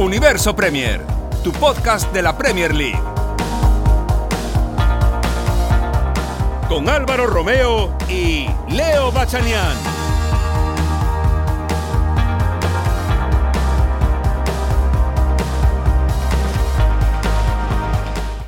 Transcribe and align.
Universo 0.00 0.56
Premier, 0.56 1.02
tu 1.44 1.52
podcast 1.52 2.10
de 2.10 2.22
la 2.22 2.34
Premier 2.34 2.74
League. 2.74 2.98
Con 6.70 6.88
Álvaro 6.88 7.26
Romeo 7.26 7.94
y 8.08 8.46
Leo 8.70 9.12
Bachanian. 9.12 9.99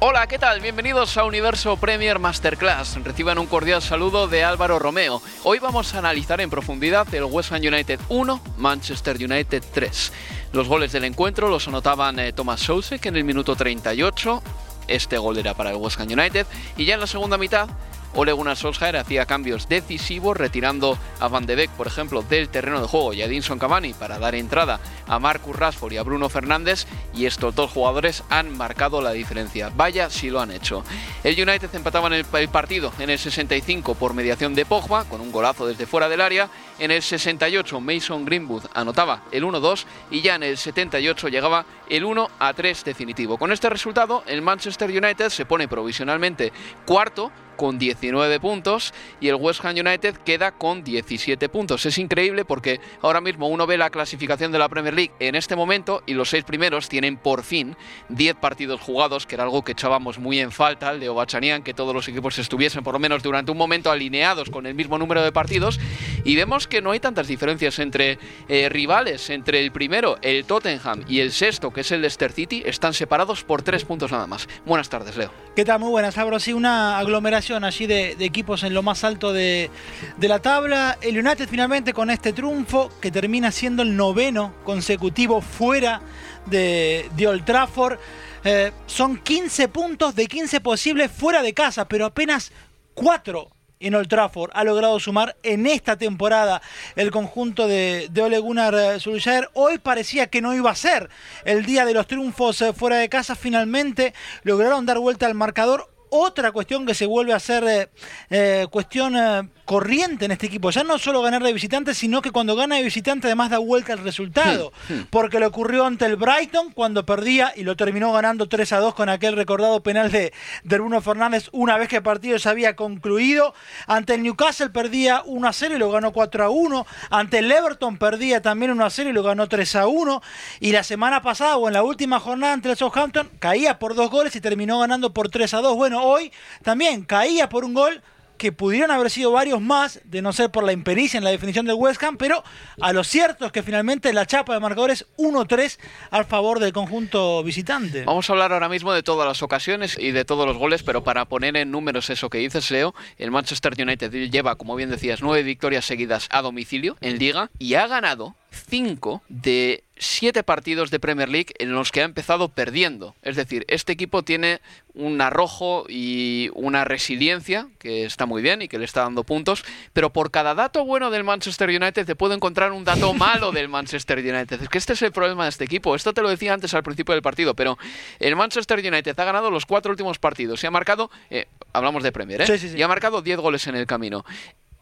Hola, 0.05 0.27
¿qué 0.27 0.36
tal? 0.36 0.61
Bienvenidos 0.61 1.17
a 1.17 1.25
Universo 1.25 1.77
Premier 1.77 2.19
Masterclass. 2.19 2.97
Reciban 3.05 3.39
un 3.39 3.47
cordial 3.47 3.81
saludo 3.81 4.27
de 4.27 4.42
Álvaro 4.42 4.81
Romeo. 4.81 5.22
Hoy 5.45 5.61
vamos 5.61 5.95
a 5.95 6.00
analizar 6.00 6.41
en 6.41 6.50
profundidad 6.50 7.06
el 7.14 7.22
West 7.22 7.53
Ham 7.53 7.61
United 7.61 8.00
1, 8.08 8.41
Manchester 8.56 9.14
United 9.14 9.62
3. 9.73 10.12
Los 10.55 10.67
goles 10.67 10.91
del 10.91 11.05
encuentro 11.05 11.48
los 11.48 11.69
anotaban 11.69 12.19
eh, 12.19 12.33
Thomas 12.33 12.69
en 12.91 13.14
el 13.14 13.23
minuto 13.23 13.55
38. 13.55 14.42
Este 14.89 15.19
gol 15.19 15.39
era 15.39 15.55
para 15.55 15.70
el 15.70 15.77
West 15.77 16.00
Ham 16.00 16.08
United. 16.11 16.48
Y 16.77 16.84
ya 16.84 16.95
en 16.95 17.00
la 17.00 17.06
segunda 17.06 17.39
mitad, 17.39 17.69
Ole 18.14 18.32
Gunnar 18.32 18.56
Solskjaer 18.56 18.96
hacía 18.96 19.24
cambios 19.24 19.68
decisivos 19.68 20.36
retirando 20.36 20.98
a 21.18 21.28
Van 21.28 21.46
de 21.46 21.55
Beek, 21.55 21.70
por 21.70 21.86
ejemplo, 21.86 22.22
del 22.22 22.50
terreno 22.50 22.80
de 22.80 22.86
juego 22.86 23.14
y 23.14 23.22
a 23.22 23.24
Edinson 23.24 23.58
Cavani 23.58 23.94
para 23.94 24.18
dar 24.18 24.34
entrada 24.34 24.80
a 25.06 25.18
Marcus 25.18 25.56
Rashford 25.56 25.92
y 25.92 25.96
a 25.96 26.02
Bruno 26.02 26.28
Fernández 26.28 26.86
y 27.14 27.24
estos 27.24 27.55
dos 27.55 27.70
jugadores 27.70 28.22
han 28.28 28.55
marcado 28.56 29.00
la 29.00 29.12
diferencia. 29.12 29.70
Vaya 29.74 30.10
si 30.10 30.28
lo 30.28 30.40
han 30.40 30.50
hecho. 30.50 30.84
El 31.24 31.40
United 31.40 31.74
empataba 31.74 32.08
en 32.08 32.12
el, 32.14 32.48
partido 32.48 32.92
en 32.98 33.08
el 33.08 33.18
65 33.18 33.94
por 33.94 34.12
mediación 34.12 34.55
de 34.55 34.66
Pogba 34.66 35.05
con 35.05 35.20
un 35.20 35.33
golazo 35.33 35.66
desde 35.66 35.86
fuera 35.86 36.08
del 36.08 36.20
área. 36.20 36.50
En 36.78 36.90
el 36.90 37.02
68 37.02 37.80
Mason 37.80 38.24
Greenwood 38.27 38.64
anotaba 38.74 39.22
el 39.33 39.44
1-2 39.44 39.84
y 40.10 40.20
ya 40.20 40.34
en 40.34 40.42
el 40.42 40.58
78 40.58 41.28
llegaba 41.28 41.64
el 41.89 42.05
1-3 42.05 42.83
definitivo. 42.83 43.39
Con 43.39 43.52
este 43.52 43.70
resultado 43.70 44.22
el 44.27 44.42
Manchester 44.42 44.90
United 44.90 45.30
se 45.30 45.46
pone 45.46 45.67
provisionalmente 45.67 46.52
cuarto 46.84 47.33
con 47.62 47.78
19 47.78 48.40
puntos 48.40 48.92
y 49.20 49.28
el 49.28 49.36
West 49.36 49.64
Ham 49.64 49.77
United 49.77 50.17
queda 50.24 50.50
con 50.50 50.83
17 50.83 51.48
puntos. 51.48 51.86
Es 51.86 51.96
increíble 51.96 52.45
porque 52.45 52.80
ahora 53.02 53.20
mismo 53.20 53.46
uno 53.46 53.68
ve 53.68 53.78
la 53.78 53.89
clasificación 53.89 54.50
de 54.50 54.58
la 54.58 54.68
Premier 54.68 54.95
League 54.95 55.12
en 55.20 55.36
este 55.36 55.55
momento 55.55 56.02
y 56.05 56.14
los 56.14 56.28
seis 56.28 56.42
primeros 56.42 56.89
tienen 56.89 57.17
por 57.17 57.45
fin 57.45 57.77
10 58.08 58.34
partidos 58.34 58.80
jugados, 58.80 59.28
que 59.28 59.36
era 59.36 59.45
algo 59.45 59.62
que 59.62 59.70
echábamos 59.70 60.18
muy 60.18 60.40
en 60.40 60.51
falta, 60.51 60.92
Leo 60.92 61.14
Bachanian, 61.14 61.62
que 61.62 61.72
todos 61.72 61.95
los 61.95 62.08
equipos 62.08 62.36
estuviesen 62.36 62.83
por 62.83 62.95
lo 62.95 62.98
menos 62.98 63.22
durante 63.22 63.52
un 63.52 63.58
momento 63.58 63.92
alineados 63.92 64.51
con 64.51 64.67
el 64.67 64.74
mismo 64.74 64.98
número 64.98 65.22
de 65.22 65.30
partidos 65.30 65.78
y 66.24 66.36
vemos 66.36 66.66
que 66.66 66.83
no 66.83 66.90
hay 66.90 67.00
tantas 67.00 67.27
diferencias 67.27 67.78
entre 67.78 68.18
eh, 68.48 68.68
rivales, 68.68 69.30
entre 69.30 69.60
el 69.64 69.72
primero, 69.72 70.18
el 70.22 70.44
Tottenham 70.44 71.05
y 71.08 71.20
el 71.20 71.33
sexto, 71.33 71.72
que 71.72 71.83
es 71.83 71.90
el 71.92 72.00
Leicester 72.00 72.33
City, 72.33 72.62
están 72.64 72.94
separados 72.94 73.44
por 73.44 73.62
tres 73.62 73.84
puntos 73.84 74.12
nada 74.12 74.27
más. 74.27 74.48
Buenas 74.64 74.88
tardes, 74.88 75.16
Leo. 75.16 75.30
¿Qué 75.56 75.64
tal? 75.64 75.80
Muy 75.80 75.90
buenas, 75.90 76.16
Álvaro. 76.18 76.38
Sí, 76.38 76.52
una 76.52 76.98
aglomeración 76.98 77.64
allí 77.64 77.86
de, 77.86 78.16
equipos 78.20 78.62
en 78.62 78.74
lo 78.74 78.83
más 78.83 79.05
alto 79.05 79.33
de, 79.33 79.70
de, 80.16 80.28
la 80.28 80.40
tabla. 80.40 80.98
El 81.00 81.18
United 81.18 81.48
finalmente 81.48 81.92
con 81.92 82.10
este 82.10 82.33
triunfo, 82.33 82.90
que 83.00 83.10
termina 83.10 83.50
siendo 83.50 83.83
el 83.83 83.96
noveno 83.96 84.54
consecutivo 84.64 85.40
fuera 85.40 86.00
de, 86.46 87.08
de 87.16 87.27
Old 87.27 87.44
Trafford. 87.44 87.98
Eh, 88.44 88.72
son 88.86 89.18
15 89.18 89.68
puntos 89.68 90.14
de 90.14 90.27
15 90.27 90.60
posibles 90.60 91.10
fuera 91.10 91.42
de 91.42 91.54
casa, 91.54 91.86
pero 91.86 92.06
apenas 92.06 92.52
4 92.94 93.48
en 93.83 93.95
Old 93.95 94.09
Trafford 94.09 94.51
ha 94.55 94.65
logrado 94.65 94.98
sumar 95.01 95.37
en 95.43 95.67
esta 95.67 95.97
temporada 95.97 96.63
el 96.97 97.11
conjunto 97.11 97.67
de, 97.67 98.09
de 98.11 98.23
Ole 98.23 98.39
Gunnar 98.39 99.01
Solskjaer. 99.01 99.51
Hoy 99.55 99.79
parecía 99.79 100.29
que 100.29 100.41
no 100.41 100.55
iba 100.55 100.70
a 100.70 100.75
ser 100.75 101.11
el 101.45 101.65
día 101.67 101.85
de 101.85 101.95
los 101.95 102.07
triunfos 102.07 102.63
eh, 102.63 102.73
fuera 102.73 102.97
de 102.97 103.09
casa. 103.09 103.35
Finalmente 103.35 104.15
lograron 104.43 104.87
dar 104.87 104.98
vuelta 104.98 105.27
al 105.27 105.35
marcador. 105.35 105.92
Otra 106.14 106.52
cuestión 106.52 106.84
que 106.84 106.92
se 106.92 107.06
vuelve 107.06 107.33
a 107.33 107.40
ser 107.40 107.64
eh, 107.64 107.89
eh, 108.28 108.67
cuestión 108.70 109.17
eh, 109.17 109.48
corriente 109.64 110.27
en 110.27 110.33
este 110.33 110.46
equipo. 110.46 110.68
Ya 110.68 110.84
no 110.84 110.98
solo 110.98 111.23
ganar 111.23 111.42
de 111.42 111.55
visitante, 111.55 111.95
sino 111.95 112.20
que 112.20 112.30
cuando 112.30 112.55
gana 112.55 112.77
de 112.77 112.83
visitante 112.83 113.28
además 113.28 113.48
da 113.48 113.56
vuelta 113.56 113.95
el 113.95 114.00
resultado. 114.00 114.74
Porque 115.08 115.40
le 115.40 115.46
ocurrió 115.46 115.86
ante 115.86 116.05
el 116.05 116.17
Brighton 116.17 116.72
cuando 116.72 117.06
perdía 117.06 117.55
y 117.56 117.62
lo 117.62 117.77
terminó 117.77 118.12
ganando 118.12 118.46
3 118.46 118.74
a 118.74 118.80
2 118.80 118.95
con 118.95 119.08
aquel 119.08 119.36
recordado 119.36 119.83
penal 119.83 120.12
de, 120.12 120.34
de 120.64 120.78
Bruno 120.78 121.01
Fernández 121.01 121.48
una 121.52 121.78
vez 121.78 121.89
que 121.89 121.96
el 121.96 122.02
partido 122.02 122.36
ya 122.36 122.51
había 122.51 122.77
concluido. 122.77 123.55
Ante 123.86 124.12
el 124.12 124.22
Newcastle 124.22 124.68
perdía 124.68 125.22
1 125.24 125.48
a 125.48 125.52
0 125.55 125.77
y 125.77 125.78
lo 125.78 125.90
ganó 125.90 126.12
4 126.12 126.45
a 126.45 126.51
1. 126.51 126.86
Ante 127.08 127.39
el 127.39 127.51
Everton 127.51 127.96
perdía 127.96 128.43
también 128.43 128.72
1 128.72 128.84
a 128.84 128.90
0 128.90 129.08
y 129.08 129.12
lo 129.14 129.22
ganó 129.22 129.49
3 129.49 129.76
a 129.76 129.87
1. 129.87 130.22
Y 130.61 130.72
la 130.72 130.82
semana 130.82 131.22
pasada 131.22 131.56
o 131.56 131.69
en 131.69 131.72
la 131.72 131.82
última 131.82 132.20
jornada 132.20 132.52
ante 132.52 132.69
el 132.69 132.76
Southampton 132.76 133.31
caía 133.38 133.78
por 133.78 133.94
dos 133.94 134.11
goles 134.11 134.37
y 134.37 134.43
terminó 134.43 134.81
ganando 134.81 135.14
por 135.14 135.31
3 135.31 135.55
a 135.55 135.61
2. 135.62 135.76
Bueno, 135.76 136.01
hoy 136.02 136.32
también 136.62 137.05
caía 137.05 137.49
por 137.49 137.64
un 137.64 137.75
gol 137.75 138.02
que 138.43 138.50
pudieron 138.50 138.90
haber 138.90 139.08
sido 139.08 139.31
varios 139.31 139.61
más, 139.61 140.00
de 140.02 140.20
no 140.20 140.32
ser 140.32 140.50
por 140.50 140.64
la 140.64 140.73
impericia 140.73 141.17
en 141.17 141.23
la 141.23 141.31
definición 141.31 141.64
del 141.64 141.76
West 141.76 142.02
Ham, 142.02 142.17
pero 142.17 142.43
a 142.81 142.93
lo 142.93 143.05
cierto 143.05 143.46
es 143.46 143.52
que 143.52 143.62
finalmente 143.62 144.12
la 144.12 144.26
chapa 144.26 144.52
de 144.52 144.58
marcadores 144.58 145.06
1-3 145.17 145.79
al 146.11 146.25
favor 146.25 146.58
del 146.58 146.73
conjunto 146.73 147.44
visitante. 147.44 148.05
Vamos 148.05 148.29
a 148.29 148.32
hablar 148.32 148.52
ahora 148.52 148.69
mismo 148.69 148.93
de 148.93 149.05
todas 149.05 149.29
las 149.29 149.44
ocasiones 149.44 149.96
y 149.96 150.11
de 150.11 150.25
todos 150.25 150.44
los 150.44 150.56
goles, 150.56 150.82
pero 150.82 151.05
para 151.05 151.26
poner 151.26 151.56
en 151.56 151.70
números 151.70 152.11
eso 152.11 152.31
que 152.31 152.38
dices, 152.38 152.69
Leo, 152.73 152.96
el 153.17 153.31
Manchester 153.31 153.75
United 153.81 154.11
lleva, 154.11 154.56
como 154.56 154.75
bien 154.75 154.90
decías, 154.90 155.23
nueve 155.23 155.44
victorias 155.44 155.84
seguidas 155.84 156.26
a 156.32 156.43
domicilio 156.43 156.96
en 157.00 157.19
Liga 157.19 157.49
y 157.61 157.75
ha 157.75 157.87
ganado 157.87 158.34
cinco 158.50 159.23
de 159.29 159.84
siete 160.02 160.43
partidos 160.43 160.90
de 160.90 161.00
Premier 161.00 161.29
League 161.29 161.55
en 161.58 161.73
los 161.73 161.90
que 161.90 162.02
ha 162.02 162.05
empezado 162.05 162.49
perdiendo. 162.49 163.14
Es 163.23 163.37
decir, 163.37 163.64
este 163.69 163.93
equipo 163.93 164.23
tiene 164.23 164.61
un 164.94 165.20
arrojo 165.20 165.87
y 165.88 166.50
una 166.55 166.85
resiliencia 166.85 167.69
que 167.79 168.05
está 168.05 168.26
muy 168.26 168.43
bien 168.43 168.62
y 168.62 168.69
que 168.69 168.79
le 168.79 168.85
está 168.85 169.02
dando 169.02 169.25
puntos, 169.25 169.64
pero 169.93 170.12
por 170.12 170.31
cada 170.31 170.54
dato 170.54 170.84
bueno 170.84 171.10
del 171.10 171.25
Manchester 171.25 171.70
United 171.70 172.04
te 172.04 172.14
puedo 172.14 172.34
encontrar 172.34 172.72
un 172.72 172.84
dato 172.84 173.14
malo 173.14 173.52
del 173.52 173.69
Manchester 173.69 174.19
United. 174.19 174.62
Es 174.62 174.69
que 174.69 174.78
este 174.78 174.93
es 174.93 175.02
el 175.02 175.12
problema 175.12 175.44
de 175.44 175.50
este 175.50 175.64
equipo. 175.64 175.94
Esto 175.94 176.12
te 176.12 176.22
lo 176.22 176.28
decía 176.28 176.52
antes 176.52 176.75
al 176.75 176.82
principio 176.82 177.14
del 177.14 177.22
partido, 177.22 177.54
pero 177.54 177.78
el 178.19 178.37
Manchester 178.37 178.78
United 178.78 179.19
ha 179.19 179.25
ganado 179.25 179.50
los 179.50 179.66
cuatro 179.66 179.90
últimos 179.90 180.19
partidos 180.19 180.62
y 180.62 180.66
ha 180.66 180.70
marcado, 180.70 181.10
eh, 181.31 181.46
hablamos 181.72 182.02
de 182.02 182.12
Premier, 182.12 182.43
¿eh? 182.43 182.46
Sí, 182.46 182.58
sí, 182.58 182.69
sí. 182.69 182.78
y 182.78 182.82
ha 182.82 182.88
marcado 182.88 183.22
10 183.22 183.38
goles 183.38 183.66
en 183.66 183.76
el 183.76 183.87
camino. 183.87 184.25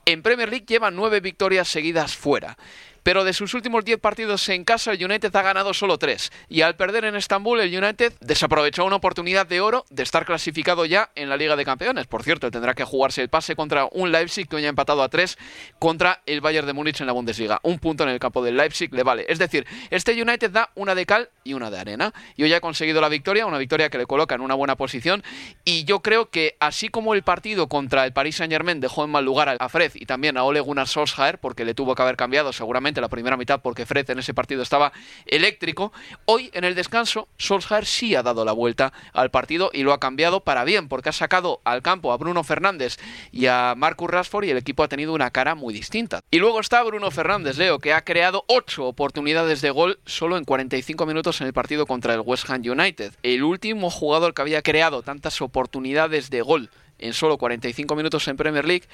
En 0.07 0.23
Premier 0.23 0.49
League 0.49 0.67
lleva 0.67 0.91
nueve 0.91 1.21
victorias 1.21 1.69
seguidas 1.69 2.17
fuera. 2.17 2.57
Pero 3.03 3.25
de 3.25 3.33
sus 3.33 3.55
últimos 3.55 3.85
10 3.85 3.99
partidos 4.01 4.49
en 4.49 4.65
casa, 4.65 4.93
el 4.93 5.05
United 5.05 5.35
ha 5.35 5.43
ganado 5.43 5.75
solo 5.75 5.99
3. 5.99 6.31
Y 6.49 6.63
al 6.63 6.77
perder 6.77 7.05
en 7.05 7.17
Estambul, 7.17 7.61
el 7.61 7.77
United 7.77 8.13
desaprovechó 8.21 8.85
una 8.85 8.97
oportunidad 8.97 9.47
de 9.47 9.61
oro 9.61 9.85
de 9.91 10.03
estar 10.03 10.27
clasificado 10.27 10.85
ya 10.85 11.11
en 11.15 11.29
la 11.29 11.37
Liga 11.37 11.57
de 11.57 11.65
Campeones. 11.65 12.07
Por 12.07 12.23
cierto, 12.23 12.51
tendrá 12.51 12.75
que 12.75 12.85
jugarse 12.85 13.23
el 13.23 13.29
pase 13.29 13.57
contra 13.57 13.89
un 13.93 14.13
Leipzig 14.13 14.49
que 14.49 14.57
hoy 14.57 14.67
ha 14.67 14.69
empatado 14.69 15.03
a 15.03 15.09
3 15.09 15.39
contra 15.79 16.23
el 16.27 16.41
Bayern 16.41 16.67
de 16.67 16.73
Múnich 16.73 17.01
en 17.01 17.07
la 17.07 17.13
Bundesliga. 17.13 17.61
Un 17.63 17.79
punto 17.79 18.05
en 18.05 18.11
el 18.11 18.19
campo 18.19 18.43
del 18.43 18.57
Leipzig 18.57 18.93
le 18.95 19.03
vale. 19.03 19.25
Es 19.29 19.39
decir, 19.39 19.67
este 19.91 20.21
United 20.21 20.51
da 20.51 20.71
una 20.75 20.95
de 20.95 21.07
cal 21.07 21.31
y 21.45 21.55
una 21.55 21.71
de 21.71 21.79
arena. 21.79 22.13
Y 22.37 22.43
hoy 22.43 22.53
ha 22.53 22.61
conseguido 22.61 23.01
la 23.01 23.09
victoria, 23.09 23.47
una 23.47 23.59
victoria 23.59 23.89
que 23.89 23.99
le 23.99 24.07
coloca 24.07 24.35
en 24.35 24.41
una 24.41 24.55
buena 24.55 24.77
posición. 24.77 25.23
Y 25.65 25.85
yo 25.85 26.01
creo 26.01 26.31
que 26.31 26.57
así 26.61 26.89
como 26.89 27.15
el 27.15 27.23
partido 27.23 27.69
contra 27.69 28.05
el 28.05 28.13
Paris 28.13 28.37
Saint 28.37 28.53
Germain 28.53 28.81
dejó 28.81 29.05
en 29.05 29.11
mal 29.11 29.25
lugar 29.25 29.57
a 29.59 29.69
Fred 29.69 29.93
y 29.95 30.07
también 30.07 30.37
a 30.37 30.45
Ole 30.45 30.61
Gunnar 30.61 30.89
Solskjaer, 30.89 31.39
porque 31.39 31.65
le 31.65 31.75
tuvo 31.75 31.95
que 31.95 32.03
haber 32.03 32.17
cambiado 32.17 32.53
seguramente 32.53 32.90
la 32.99 33.09
primera 33.09 33.37
mitad 33.37 33.61
porque 33.61 33.87
Fred 33.87 34.11
en 34.11 34.19
ese 34.19 34.35
partido 34.35 34.63
estaba 34.63 34.93
eléctrico, 35.27 35.93
hoy 36.25 36.51
en 36.55 36.65
el 36.65 36.75
descanso 36.75 37.29
Solskjaer 37.37 37.87
sí 37.87 38.15
ha 38.15 38.23
dado 38.23 38.45
la 38.45 38.53
vuelta 38.53 38.93
al 39.13 39.31
partido 39.31 39.71
y 39.73 39.83
lo 39.83 39.93
ha 39.93 40.01
cambiado 40.01 40.41
para 40.41 40.65
bien, 40.65 40.89
porque 40.89 41.11
ha 41.11 41.13
sacado 41.13 41.61
al 41.65 41.83
campo 41.83 42.13
a 42.13 42.17
Bruno 42.17 42.43
Fernández 42.43 42.97
y 43.31 43.47
a 43.47 43.75
Marcus 43.77 44.11
Rashford 44.11 44.45
y 44.45 44.51
el 44.51 44.57
equipo 44.57 44.83
ha 44.83 44.89
tenido 44.89 45.13
una 45.13 45.31
cara 45.31 45.55
muy 45.55 45.75
distinta. 45.75 46.21
Y 46.31 46.39
luego 46.39 46.61
está 46.61 46.83
Bruno 46.83 47.11
Fernández, 47.11 47.59
Leo, 47.59 47.79
que 47.79 47.93
ha 47.93 48.05
creado 48.05 48.45
ocho 48.49 48.87
oportunidades 48.87 49.61
de 49.61 49.71
gol 49.71 50.01
solo 50.07 50.37
en 50.37 50.45
45 50.45 51.07
minutos 51.07 51.41
en 51.41 51.47
el 51.47 51.53
partido 51.53 51.87
contra 51.87 52.15
el 52.15 52.21
West 52.21 52.49
Ham 52.49 52.63
United. 52.65 53.13
El 53.23 53.43
último 53.43 53.91
jugador 53.91 54.35
que 54.35 54.43
había 54.43 54.63
creado 54.63 55.03
tantas 55.03 55.41
oportunidades 55.43 56.31
de 56.31 56.43
gol 56.43 56.71
en 57.01 57.13
solo 57.15 57.39
45 57.39 57.97
minutos 57.97 58.29
en 58.29 58.37
Premier 58.37 58.65
League 58.65 58.85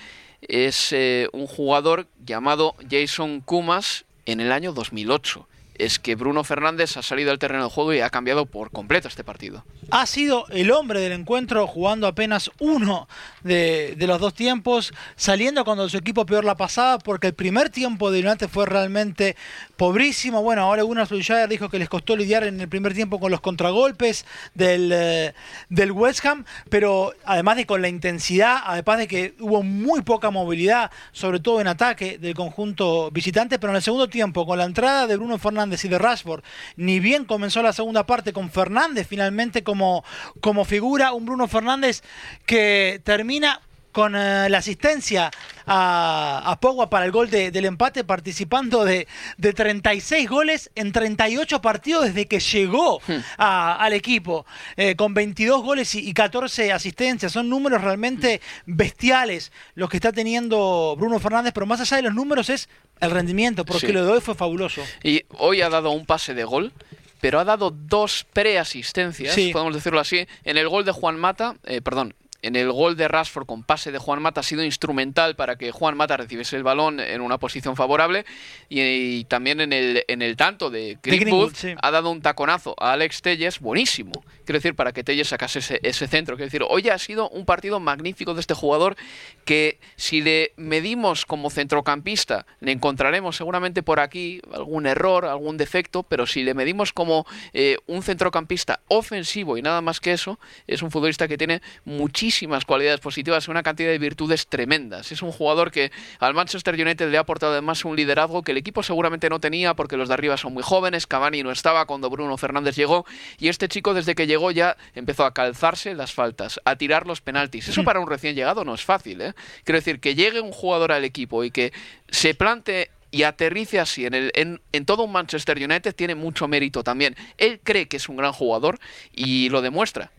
es 0.41 0.93
eh, 0.93 1.29
un 1.33 1.47
jugador 1.47 2.07
llamado 2.25 2.75
Jason 2.91 3.41
Kumas 3.41 4.05
en 4.25 4.41
el 4.41 4.53
año 4.53 4.73
2008 4.73 5.47
es 5.79 5.99
que 5.99 6.15
Bruno 6.15 6.45
Fernández 6.45 6.97
ha 6.97 7.03
salido 7.03 7.31
al 7.31 7.39
terreno 7.39 7.65
de 7.65 7.71
juego 7.71 7.93
y 7.93 8.01
ha 8.01 8.11
cambiado 8.11 8.47
por 8.47 8.71
completo 8.71 9.09
este 9.09 9.25
partido. 9.25 9.65
Ha 9.91 10.07
sido 10.07 10.47
el 10.49 10.71
hombre 10.73 11.01
del 11.01 11.13
encuentro 11.13 11.67
jugando 11.67 12.07
apenas 12.07 12.51
uno 12.59 13.09
de, 13.43 13.95
los 13.99 14.21
dos 14.21 14.35
tiempos, 14.35 14.93
saliendo 15.17 15.65
cuando 15.65 15.89
su 15.89 15.97
equipo 15.97 16.27
peor 16.27 16.45
la 16.45 16.57
pasaba, 16.57 16.99
porque 16.99 17.29
el 17.29 17.35
primer 17.35 17.71
tiempo 17.71 18.11
de 18.11 18.27
United 18.27 18.49
fue 18.49 18.67
realmente 18.67 19.37
pobrísimo. 19.77 20.43
Bueno, 20.43 20.63
ahora 20.63 20.83
Gunnar 20.83 21.07
Solskjaer 21.07 21.49
dijo 21.49 21.69
que 21.69 21.79
les 21.79 21.89
costó 21.89 22.17
lidiar 22.17 22.45
en 22.45 22.61
el 22.61 22.69
primer 22.69 22.95
tiempo 22.95 23.21
con 23.21 23.31
los 23.31 23.41
contragolpes 23.41 24.25
del, 24.55 24.91
eh, 24.93 25.35
del 25.69 25.93
West 25.93 26.25
Ham, 26.27 26.45
pero 26.69 27.13
además 27.25 27.57
de 27.57 27.67
con 27.67 27.83
la 27.83 27.89
intensidad, 27.89 28.59
además 28.65 28.99
de 28.99 29.09
que 29.09 29.35
hubo 29.41 29.63
muy 29.63 30.03
poca 30.03 30.31
movilidad, 30.31 30.91
sobre 31.13 31.41
todo 31.41 31.61
en 31.61 31.69
ataque 31.69 32.19
del 32.19 32.35
conjunto 32.35 33.11
visitante, 33.11 33.59
pero 33.59 33.73
en 33.73 33.77
el 33.77 33.83
segundo 33.83 34.09
tiempo, 34.09 34.47
con 34.47 34.59
la 34.59 34.65
entrada 34.65 35.07
de 35.07 35.17
Bruno 35.17 35.39
Fernández, 35.39 35.85
y 35.85 35.89
de 35.89 35.99
Rashford. 35.99 36.43
Ni 36.77 37.01
bien 37.01 37.25
comenzó 37.25 37.63
la 37.63 37.73
segunda 37.73 38.07
parte 38.07 38.33
con 38.33 38.51
Fernández 38.51 39.07
finalmente 39.09 39.63
como, 39.63 40.05
como 40.41 40.65
figura, 40.65 41.13
un 41.13 41.27
Bruno 41.27 41.49
Fernández 41.49 42.03
que 42.47 43.01
termina 43.05 43.61
con 43.97 44.15
eh, 44.15 44.51
la 44.51 44.59
asistencia 44.59 45.31
a, 45.65 46.43
a 46.45 46.61
Pogba 46.61 46.91
para 46.91 47.07
el 47.07 47.13
gol 47.13 47.31
del 47.31 47.65
empate, 47.65 48.05
participando 48.05 48.85
de, 48.85 49.09
de, 49.39 49.55
36 49.55 50.29
goles 50.29 50.71
en 50.75 50.93
38 50.93 51.63
partidos 51.63 52.05
desde 52.05 52.29
que 52.29 52.39
llegó 52.39 53.01
hmm. 53.09 53.21
al 53.39 53.95
equipo, 53.95 54.45
eh, 54.77 54.97
con 54.97 55.15
22 55.15 55.63
goles 55.63 55.95
y, 55.95 56.13
14 56.13 56.75
asistencias. 56.75 57.33
Son 57.33 57.49
números 57.49 57.81
realmente 57.81 58.43
bestiales 58.67 59.51
los 59.75 59.89
que 59.89 59.97
está 59.97 60.13
teniendo 60.13 60.95
Bruno 60.99 61.19
Fernández, 61.19 61.55
pero 61.55 61.65
más 61.65 61.81
allá 61.81 61.97
de 61.97 62.03
los 62.03 62.13
números 62.13 62.51
es 62.51 62.69
el 63.01 63.11
rendimiento, 63.11 63.65
porque 63.65 63.95
lo 63.95 64.05
de 64.05 64.13
hoy 64.13 64.21
fue 64.21 64.35
fabuloso. 64.35 64.83
Y 65.03 65.23
hoy 65.39 65.63
ha 65.63 65.71
dado 65.71 65.91
un 65.93 66.05
pase 66.05 66.35
de 66.35 66.45
gol 66.45 66.71
pero 67.19 67.41
ha 67.41 67.45
dado 67.45 67.71
dos 67.71 68.27
preasistencias, 68.31 69.35
podemos 69.51 69.75
decirlo 69.75 69.99
así, 69.99 70.29
en 70.45 70.59
el 70.59 70.69
gol 70.69 70.85
de 70.85 70.93
Juan 70.93 71.19
Mata, 71.19 71.57
eh, 71.65 71.81
perdón, 71.81 72.15
en 72.47 72.55
el 72.55 72.71
gol 72.71 72.97
de 72.97 73.09
Rashford 73.09 73.45
con 73.45 73.65
pase 73.65 73.91
de 73.91 73.99
Juan 73.99 74.23
Mata 74.23 74.41
ha 74.41 74.45
sido 74.45 74.63
instrumental 74.63 75.35
para 75.35 75.57
que 75.57 75.73
Juan 75.73 75.97
Mata 75.97 76.17
recibiese 76.17 76.57
el 76.57 76.63
balón 76.63 77.01
en 77.01 77.21
una 77.21 77.39
posición 77.39 77.75
favorable 77.75 78.25
y, 78.69 79.25
también 79.25 79.61
en 79.61 79.73
el, 79.73 80.05
en 80.07 80.23
el 80.23 80.37
tanto 80.37 80.71
de 80.71 80.97
Greenwood, 81.03 81.53
ha 81.83 81.91
dado 81.91 82.11
un 82.11 82.23
taconazo 82.23 82.77
a 82.79 82.93
Alex 82.93 83.21
Telles 83.23 83.59
buenísimo. 83.59 84.13
Quiero 84.45 84.59
decir, 84.59 84.77
para 84.77 84.93
que 84.93 85.03
Telles 85.03 85.27
sacase 85.27 85.59
ese, 85.59 85.81
ese 85.83 86.07
centro. 86.07 86.37
Quiero 86.37 86.47
decir, 86.47 86.65
hoy 86.69 86.89
ha 86.89 86.99
sido 86.99 87.29
un 87.31 87.45
partido 87.47 87.81
magnífico 87.81 88.33
de 88.33 88.41
este 88.41 88.55
jugador 88.55 88.97
que 89.45 89.81
si 89.97 90.21
le 90.21 90.53
medimos 90.57 91.27
como 91.27 91.51
centrocampista, 91.51 92.47
le 92.61 92.71
encontraremos 92.71 93.37
seguramente 93.37 93.83
por 93.83 93.99
aquí 93.99 94.41
algún 94.53 94.87
error, 94.87 95.25
algún 95.25 95.57
defecto, 95.57 96.05
pero 96.05 96.27
si 96.27 96.45
le 96.45 96.55
medimos 96.55 96.93
como 96.93 97.27
eh, 97.53 97.79
un 97.87 98.05
centrocampista 98.05 98.81
ofensivo 98.87 99.59
y 99.59 99.63
nada 99.63 99.81
más 99.81 99.99
que 99.99 100.13
eso, 100.13 100.39
es 100.69 100.83
un 100.83 100.93
futbolista 100.93 101.27
que 101.27 101.37
tiene 101.37 101.61
muchísimo 101.85 102.36
cualidades 102.67 103.01
positivas, 103.01 103.49
una 103.49 103.63
cantidad 103.63 103.91
de 103.91 103.99
virtudes 103.99 104.47
tremendas. 104.47 105.13
Es 105.13 105.23
un 105.23 105.33
jugador 105.33 105.71
que 105.71 105.91
al 106.19 106.35
Manchester 106.35 106.75
United 106.75 107.11
le 107.11 107.19
ha 107.19 107.21
aportado 107.21 107.53
además 107.53 107.85
un 107.85 107.97
liderazgo 107.97 108.43
que 108.43 108.53
el 108.53 108.59
equipo 108.59 108.83
seguramente 108.83 109.29
no 109.31 109.41
tenía 109.41 109.75
porque 109.75 109.97
los 109.97 110.09
de 110.09 110.15
arriba 110.15 110.37
son 110.37 110.55
muy 110.55 110.63
jóvenes, 110.63 111.07
Cavani 111.07 111.43
no 111.43 111.51
estaba 111.51 111.87
cuando 111.87 112.11
Bruno 112.11 112.37
Fernández 112.37 112.77
llegó 112.77 113.07
y 113.39 113.49
este 113.49 113.69
chico 113.69 113.95
desde 113.95 114.15
que 114.15 114.27
llegó 114.27 114.51
ya 114.51 114.77
empezó 114.95 115.25
a 115.25 115.35
calzarse 115.35 115.95
las 115.95 116.13
faltas, 116.13 116.61
a 116.65 116.77
tirar 116.77 117.07
los 117.07 117.21
penaltis. 117.21 117.69
Eso 117.69 117.85
para 117.85 118.01
un 118.01 118.09
recién 118.09 118.35
llegado 118.35 118.65
no 118.65 118.75
es 118.75 118.85
fácil, 118.85 119.21
¿eh? 119.21 119.35
Quiero 119.65 119.79
decir, 119.79 120.01
que 120.01 120.15
llegue 120.15 120.41
un 120.41 120.53
jugador 120.53 120.93
al 120.93 121.05
equipo 121.05 121.45
y 121.45 121.51
que 121.51 121.73
se 122.09 122.35
plante 122.35 122.91
y 123.11 123.23
aterrice 123.23 123.81
así 123.81 124.05
en, 124.05 124.15
el, 124.15 124.31
en, 124.35 124.61
en, 124.73 124.85
todo 124.85 125.05
un 125.05 125.13
Manchester 125.13 125.57
United 125.57 125.95
tiene 125.95 126.15
mucho 126.15 126.49
mérito 126.49 126.83
también. 126.83 127.17
Él 127.39 127.61
cree 127.63 127.89
que 127.89 127.97
es 127.97 128.09
un 128.09 128.17
gran 128.17 128.33
jugador 128.33 128.79
y 129.13 129.49
lo 129.49 129.63
demuestra. 129.63 130.11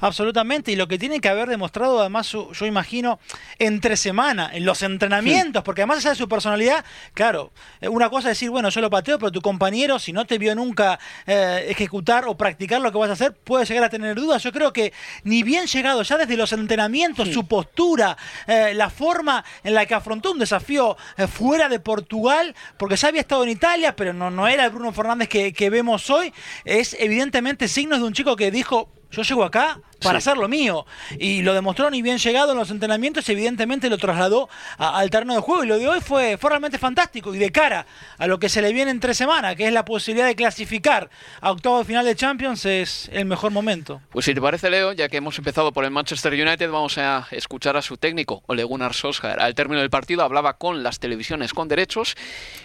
Absolutamente, 0.00 0.72
y 0.72 0.76
lo 0.76 0.88
que 0.88 0.98
tiene 0.98 1.20
que 1.20 1.28
haber 1.28 1.48
demostrado 1.48 2.00
además, 2.00 2.30
yo 2.30 2.66
imagino, 2.66 3.18
entre 3.58 3.96
semana, 3.96 4.50
en 4.52 4.64
los 4.64 4.82
entrenamientos, 4.82 5.62
porque 5.62 5.82
además 5.82 5.98
allá 5.98 6.10
de 6.10 6.16
su 6.16 6.28
personalidad, 6.28 6.84
claro, 7.14 7.52
eh, 7.80 7.88
una 7.88 8.10
cosa 8.10 8.30
es 8.30 8.38
decir, 8.38 8.50
bueno, 8.50 8.68
yo 8.68 8.80
lo 8.80 8.90
pateo, 8.90 9.18
pero 9.18 9.32
tu 9.32 9.40
compañero, 9.40 9.98
si 9.98 10.12
no 10.12 10.26
te 10.26 10.38
vio 10.38 10.54
nunca 10.54 10.98
eh, 11.26 11.66
ejecutar 11.68 12.26
o 12.26 12.36
practicar 12.36 12.80
lo 12.80 12.92
que 12.92 12.98
vas 12.98 13.10
a 13.10 13.14
hacer, 13.14 13.32
puede 13.34 13.64
llegar 13.64 13.84
a 13.84 13.88
tener 13.88 14.14
dudas. 14.16 14.42
Yo 14.42 14.52
creo 14.52 14.72
que 14.72 14.92
ni 15.24 15.42
bien 15.42 15.66
llegado, 15.66 16.02
ya 16.02 16.18
desde 16.18 16.36
los 16.36 16.52
entrenamientos, 16.52 17.28
su 17.28 17.46
postura, 17.46 18.16
eh, 18.46 18.72
la 18.74 18.90
forma 18.90 19.44
en 19.64 19.74
la 19.74 19.86
que 19.86 19.94
afrontó 19.94 20.32
un 20.32 20.38
desafío 20.38 20.96
fuera 21.32 21.68
de 21.68 21.80
Portugal, 21.80 22.54
porque 22.76 22.96
ya 22.96 23.08
había 23.08 23.20
estado 23.20 23.44
en 23.44 23.50
Italia, 23.50 23.96
pero 23.96 24.12
no, 24.12 24.30
no 24.30 24.48
era 24.48 24.64
el 24.64 24.70
Bruno 24.70 24.92
Fernández 24.92 25.28
que, 25.28 25.52
que 25.52 25.70
vemos 25.70 26.10
hoy, 26.10 26.32
es 26.64 26.96
evidentemente 26.98 27.68
signos 27.68 28.00
de 28.00 28.06
un 28.06 28.12
chico 28.12 28.36
que 28.36 28.50
dijo, 28.50 28.90
yo 29.16 29.22
llego 29.22 29.44
acá 29.44 29.80
para 30.02 30.18
hacer 30.18 30.36
lo 30.36 30.46
mío. 30.46 30.84
Y 31.18 31.42
lo 31.42 31.54
demostró 31.54 31.90
ni 31.90 32.02
bien 32.02 32.18
llegado 32.18 32.52
en 32.52 32.58
los 32.58 32.70
entrenamientos, 32.70 33.28
evidentemente 33.28 33.88
lo 33.88 33.96
trasladó 33.96 34.48
al 34.76 35.08
terreno 35.10 35.34
de 35.34 35.40
juego. 35.40 35.64
Y 35.64 35.66
lo 35.66 35.78
de 35.78 35.88
hoy 35.88 36.00
fue, 36.00 36.36
fue 36.36 36.50
realmente 36.50 36.78
fantástico. 36.78 37.34
Y 37.34 37.38
de 37.38 37.50
cara 37.50 37.86
a 38.18 38.26
lo 38.26 38.38
que 38.38 38.48
se 38.48 38.60
le 38.60 38.72
viene 38.72 38.90
en 38.90 39.00
tres 39.00 39.16
semanas, 39.16 39.56
que 39.56 39.66
es 39.66 39.72
la 39.72 39.84
posibilidad 39.84 40.26
de 40.26 40.36
clasificar 40.36 41.08
a 41.40 41.50
octavo 41.50 41.78
de 41.78 41.84
final 41.84 42.04
de 42.04 42.14
Champions, 42.14 42.64
es 42.66 43.08
el 43.12 43.24
mejor 43.24 43.50
momento. 43.52 44.02
Pues 44.10 44.24
si 44.26 44.34
te 44.34 44.40
parece, 44.40 44.68
Leo, 44.68 44.92
ya 44.92 45.08
que 45.08 45.16
hemos 45.16 45.38
empezado 45.38 45.72
por 45.72 45.84
el 45.84 45.90
Manchester 45.90 46.32
United, 46.32 46.70
vamos 46.70 46.98
a 46.98 47.26
escuchar 47.30 47.76
a 47.76 47.82
su 47.82 47.96
técnico, 47.96 48.42
Ole 48.46 48.64
Gunnar 48.64 48.92
Solskjaer. 48.92 49.40
Al 49.40 49.54
término 49.54 49.80
del 49.80 49.90
partido 49.90 50.22
hablaba 50.22 50.58
con 50.58 50.82
las 50.82 50.98
televisiones 50.98 51.54
con 51.54 51.68
derechos 51.68 52.14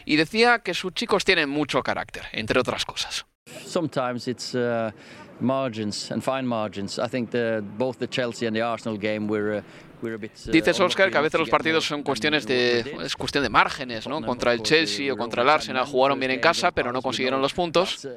y 0.05 0.17
decía 0.17 0.60
que 0.60 0.74
sus 0.74 0.93
chicos 0.93 1.24
tienen 1.24 1.50
mucho 1.50 1.81
carácter, 1.81 2.24
entre 2.34 2.60
otras 2.60 2.86
cosas. 2.86 3.25
Sometimes 3.65 4.27
it's 4.27 4.53
uh, 4.53 4.91
margins 5.41 6.12
and 6.12 6.21
fine 6.21 6.45
margins. 6.45 7.00
I 7.00 7.07
think 7.07 7.31
the, 7.31 7.63
both 7.77 7.98
the 7.98 8.07
Chelsea 8.07 8.45
and 8.48 8.55
the 8.55 8.62
Arsenal 8.62 8.98
game 8.98 9.27
were. 9.27 9.57
Uh, 9.57 9.62
uh, 10.07 10.51
Dice 10.51 10.74
Solskjaer 10.74 11.12
que 11.12 11.17
a 11.17 11.21
veces 11.21 11.39
los 11.39 11.50
partidos 11.50 11.86
son 11.86 12.01
cuestiones 12.01 12.48
de 12.48 12.79
es 13.03 13.15
cuestión 13.15 13.43
de 13.43 13.50
márgenes, 13.50 14.07
¿no? 14.07 14.21
Contra 14.21 14.51
el 14.53 14.63
Chelsea 14.63 15.13
o 15.13 15.17
contra 15.17 15.43
el 15.43 15.50
Arsenal 15.50 15.86
jugaron 15.86 16.19
bien 16.19 16.31
en 16.31 16.39
casa, 16.39 16.71
pero 16.71 16.91
no 16.91 17.01
consiguieron 17.01 17.41
los 17.41 17.53
puntos. 17.53 18.07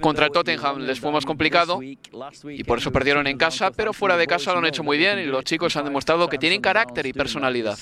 Contra 0.00 0.26
el 0.26 0.32
Tottenham 0.32 0.80
les 0.80 0.98
fue 0.98 1.12
más 1.12 1.24
complicado 1.24 1.80
y 1.82 2.64
por 2.64 2.78
eso 2.78 2.92
perdieron 2.92 3.26
en 3.26 3.38
casa, 3.38 3.70
pero 3.70 3.92
fuera 3.92 4.16
de 4.16 4.26
casa 4.26 4.52
lo 4.52 4.58
han 4.58 4.66
hecho 4.66 4.82
muy 4.82 4.98
bien 4.98 5.20
y 5.20 5.24
los 5.24 5.44
chicos 5.44 5.76
han 5.76 5.84
demostrado 5.84 6.28
que 6.28 6.36
tienen 6.36 6.60
carácter 6.60 7.06
y 7.06 7.12
personalidad. 7.12 7.78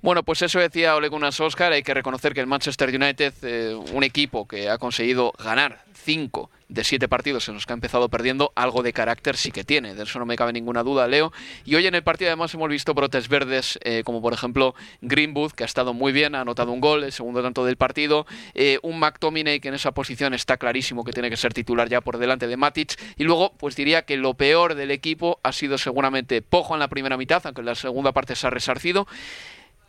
Bueno, 0.00 0.22
pues 0.22 0.42
eso 0.42 0.60
decía 0.60 0.94
Ole 0.94 1.08
Gunnar 1.08 1.32
Solskjaer. 1.32 1.72
Hay 1.72 1.82
que 1.82 1.92
reconocer 1.92 2.32
que 2.32 2.40
el 2.40 2.46
Manchester 2.46 2.88
United, 2.88 3.34
eh, 3.42 3.74
un 3.92 4.04
equipo 4.04 4.46
que 4.46 4.70
ha 4.70 4.78
conseguido 4.78 5.32
ganar 5.42 5.82
cinco 5.92 6.50
de 6.68 6.84
siete 6.84 7.08
partidos 7.08 7.48
en 7.48 7.54
los 7.54 7.66
que 7.66 7.72
ha 7.72 7.74
empezado 7.74 8.08
perdiendo, 8.08 8.52
algo 8.54 8.82
de 8.82 8.92
carácter 8.92 9.36
sí 9.36 9.50
que 9.50 9.64
tiene. 9.64 9.94
De 9.94 10.04
eso 10.04 10.20
no 10.20 10.26
me 10.26 10.36
cabe 10.36 10.52
ninguna 10.52 10.84
duda, 10.84 11.08
Leo. 11.08 11.32
Y 11.64 11.74
hoy 11.74 11.86
en 11.86 11.96
el 11.96 12.04
partido 12.04 12.30
además 12.30 12.54
hemos 12.54 12.68
visto 12.68 12.94
brotes 12.94 13.28
verdes, 13.28 13.78
eh, 13.82 14.02
como 14.04 14.22
por 14.22 14.32
ejemplo 14.32 14.76
Greenwood, 15.00 15.52
que 15.52 15.64
ha 15.64 15.66
estado 15.66 15.94
muy 15.94 16.12
bien, 16.12 16.36
ha 16.36 16.42
anotado 16.42 16.70
un 16.70 16.80
gol, 16.80 17.02
el 17.02 17.12
segundo 17.12 17.42
tanto 17.42 17.64
del 17.64 17.76
partido. 17.76 18.24
Eh, 18.54 18.78
un 18.82 19.00
McTominay 19.00 19.58
que 19.58 19.68
en 19.68 19.74
esa 19.74 19.90
posición 19.90 20.32
está 20.32 20.58
clarísimo 20.58 21.02
que 21.02 21.12
tiene 21.12 21.30
que 21.30 21.36
ser 21.36 21.52
titular 21.52 21.88
ya 21.88 22.02
por 22.02 22.18
delante 22.18 22.46
de 22.46 22.56
Matic. 22.56 22.94
Y 23.16 23.24
luego, 23.24 23.52
pues 23.56 23.74
diría 23.74 24.02
que 24.02 24.16
lo 24.16 24.34
peor 24.34 24.76
del 24.76 24.92
equipo 24.92 25.40
ha 25.42 25.52
sido 25.52 25.76
seguramente 25.76 26.40
Pojo 26.40 26.74
en 26.74 26.80
la 26.80 26.88
primera 26.88 27.16
mitad, 27.16 27.42
aunque 27.44 27.62
en 27.62 27.66
la 27.66 27.74
segunda 27.74 28.12
parte 28.12 28.36
se 28.36 28.46
ha 28.46 28.50
resarcido. 28.50 29.08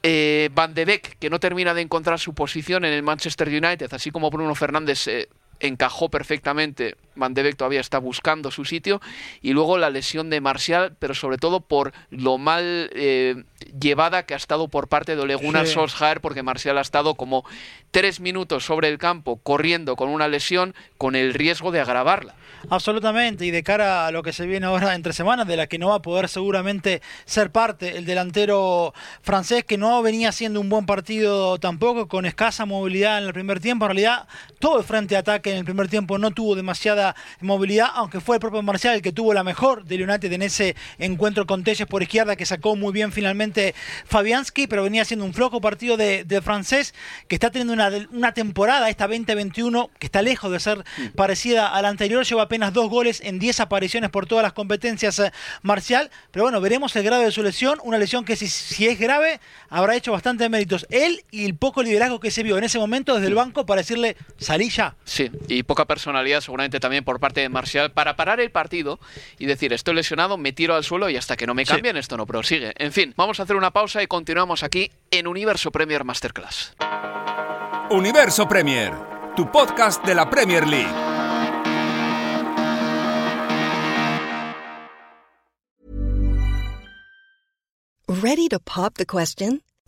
Eh, 0.01 0.49
Van 0.53 0.73
de 0.73 0.85
Beek, 0.85 1.17
que 1.19 1.29
no 1.29 1.39
termina 1.39 1.73
de 1.73 1.81
encontrar 1.81 2.19
su 2.19 2.33
posición 2.33 2.85
en 2.85 2.93
el 2.93 3.03
Manchester 3.03 3.49
United, 3.49 3.93
así 3.93 4.11
como 4.11 4.29
Bruno 4.29 4.55
Fernández 4.55 5.07
eh, 5.07 5.27
encajó 5.59 6.09
perfectamente. 6.09 6.95
Van 7.19 7.33
de 7.33 7.43
Beek 7.43 7.57
todavía 7.57 7.81
está 7.81 7.99
buscando 7.99 8.51
su 8.51 8.65
sitio. 8.65 9.01
Y 9.41 9.51
luego 9.53 9.77
la 9.77 9.89
lesión 9.89 10.29
de 10.29 10.41
Marcial, 10.41 10.95
pero 10.99 11.13
sobre 11.13 11.37
todo 11.37 11.61
por 11.61 11.93
lo 12.09 12.37
mal 12.37 12.89
eh, 12.93 13.43
llevada 13.79 14.25
que 14.25 14.33
ha 14.33 14.37
estado 14.37 14.67
por 14.67 14.87
parte 14.87 15.15
de 15.15 15.21
Ole 15.21 15.35
Gunnar 15.35 15.67
Sí. 15.67 15.73
Solskjaer, 15.73 16.21
porque 16.21 16.41
Marcial 16.43 16.77
ha 16.77 16.81
estado 16.81 17.15
como 17.15 17.43
tres 17.91 18.19
minutos 18.19 18.65
sobre 18.65 18.87
el 18.87 18.97
campo 18.97 19.37
corriendo 19.37 19.95
con 19.95 20.09
una 20.09 20.27
lesión 20.27 20.73
con 20.97 21.15
el 21.15 21.33
riesgo 21.33 21.71
de 21.71 21.81
agravarla. 21.81 22.35
Absolutamente, 22.69 23.45
y 23.45 23.51
de 23.51 23.63
cara 23.63 24.05
a 24.05 24.11
lo 24.11 24.21
que 24.21 24.33
se 24.33 24.45
viene 24.45 24.65
ahora 24.65 24.93
entre 24.95 25.13
semanas, 25.13 25.47
de 25.47 25.57
la 25.57 25.67
que 25.67 25.77
no 25.77 25.89
va 25.89 25.95
a 25.95 26.01
poder 26.01 26.27
seguramente 26.27 27.01
ser 27.25 27.51
parte 27.51 27.97
el 27.97 28.05
delantero 28.05 28.93
francés, 29.21 29.63
que 29.63 29.77
no 29.77 30.01
venía 30.01 30.29
haciendo 30.29 30.59
un 30.59 30.69
buen 30.69 30.85
partido 30.85 31.57
tampoco, 31.57 32.07
con 32.07 32.25
escasa 32.25 32.65
movilidad 32.65 33.17
en 33.19 33.25
el 33.25 33.33
primer 33.33 33.59
tiempo. 33.59 33.85
En 33.85 33.89
realidad, 33.89 34.27
todo 34.59 34.79
el 34.79 34.83
frente 34.83 35.15
de 35.15 35.19
ataque 35.19 35.51
en 35.51 35.57
el 35.57 35.65
primer 35.65 35.87
tiempo 35.87 36.17
no 36.17 36.31
tuvo 36.31 36.55
demasiada 36.55 37.08
movilidad, 37.41 37.87
aunque 37.93 38.19
fue 38.19 38.37
el 38.37 38.39
propio 38.39 38.61
Marcial 38.61 38.95
el 38.95 39.01
que 39.01 39.11
tuvo 39.11 39.33
la 39.33 39.43
mejor 39.43 39.85
del 39.85 40.09
United 40.09 40.31
en 40.31 40.41
ese 40.41 40.75
encuentro 40.97 41.45
con 41.45 41.63
Telles 41.63 41.87
por 41.87 42.03
izquierda, 42.03 42.35
que 42.35 42.45
sacó 42.45 42.75
muy 42.75 42.93
bien 42.93 43.11
finalmente 43.11 43.75
Fabianski, 44.05 44.67
pero 44.67 44.83
venía 44.83 45.01
haciendo 45.01 45.25
un 45.25 45.33
flojo 45.33 45.61
partido 45.61 45.97
de, 45.97 46.23
de 46.23 46.41
francés, 46.41 46.93
que 47.27 47.35
está 47.35 47.51
teniendo 47.51 47.73
una, 47.73 47.89
una 48.11 48.33
temporada, 48.33 48.89
esta 48.89 49.07
2021, 49.07 49.89
que 49.99 50.07
está 50.07 50.21
lejos 50.21 50.51
de 50.51 50.59
ser 50.59 50.83
parecida 51.15 51.67
a 51.67 51.81
la 51.81 51.89
anterior, 51.89 52.23
lleva 52.23 52.43
apenas 52.43 52.73
dos 52.73 52.89
goles 52.89 53.21
en 53.23 53.39
10 53.39 53.59
apariciones 53.59 54.09
por 54.09 54.25
todas 54.25 54.43
las 54.43 54.53
competencias 54.53 55.19
eh, 55.19 55.31
Marcial, 55.61 56.09
pero 56.31 56.45
bueno, 56.45 56.61
veremos 56.61 56.95
el 56.95 57.03
grado 57.03 57.23
de 57.23 57.31
su 57.31 57.43
lesión, 57.43 57.79
una 57.83 57.97
lesión 57.97 58.25
que 58.25 58.35
si, 58.35 58.47
si 58.47 58.87
es 58.87 58.99
grave 58.99 59.39
habrá 59.69 59.95
hecho 59.95 60.11
bastante 60.11 60.47
méritos. 60.49 60.85
Él 60.89 61.23
y 61.31 61.45
el 61.45 61.55
poco 61.55 61.83
liderazgo 61.83 62.19
que 62.19 62.31
se 62.31 62.43
vio 62.43 62.57
en 62.57 62.63
ese 62.63 62.79
momento 62.79 63.15
desde 63.15 63.27
el 63.27 63.35
banco 63.35 63.65
para 63.65 63.81
decirle, 63.81 64.15
salí 64.37 64.69
ya. 64.69 64.95
Sí, 65.03 65.29
y 65.47 65.63
poca 65.63 65.85
personalidad 65.85 66.41
seguramente 66.41 66.79
también 66.79 66.98
por 67.03 67.19
parte 67.19 67.41
de 67.41 67.49
Marcial 67.49 67.91
para 67.91 68.15
parar 68.15 68.39
el 68.39 68.51
partido 68.51 68.99
y 69.37 69.45
decir 69.45 69.73
estoy 69.73 69.95
lesionado, 69.95 70.37
me 70.37 70.53
tiro 70.53 70.75
al 70.75 70.83
suelo 70.83 71.09
y 71.09 71.17
hasta 71.17 71.35
que 71.37 71.47
no 71.47 71.53
me 71.53 71.65
Sí. 71.65 71.71
cambien 71.73 71.97
esto 71.97 72.17
no 72.17 72.25
prosigue. 72.25 72.73
En 72.77 72.91
fin, 72.91 73.13
vamos 73.17 73.39
a 73.39 73.43
hacer 73.43 73.55
una 73.55 73.71
pausa 73.71 74.01
y 74.03 74.07
continuamos 74.07 74.63
aquí 74.63 74.91
en 75.11 75.27
Universo 75.27 75.71
Premier 75.71 76.03
Masterclass. 76.03 76.73
Universo 77.91 78.47
Premier, 78.47 78.93
tu 79.35 79.51
podcast 79.51 80.05
de 80.05 80.15
la 80.15 80.29
Premier 80.29 80.67
League. 80.67 80.93
Ready 88.07 88.49
to 88.49 88.59
pop 88.59 88.95
the 88.95 89.05
question? 89.05 89.61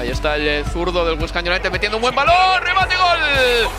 Ahí 0.00 0.08
está 0.08 0.36
el 0.36 0.48
eh, 0.48 0.64
zurdo 0.64 1.04
del 1.04 1.20
West 1.20 1.36
Ham 1.36 1.46
United 1.46 1.70
metiendo 1.70 1.98
un 1.98 2.00
buen 2.00 2.14
balón, 2.14 2.62
remate 2.62 2.96
gol. 2.96 3.18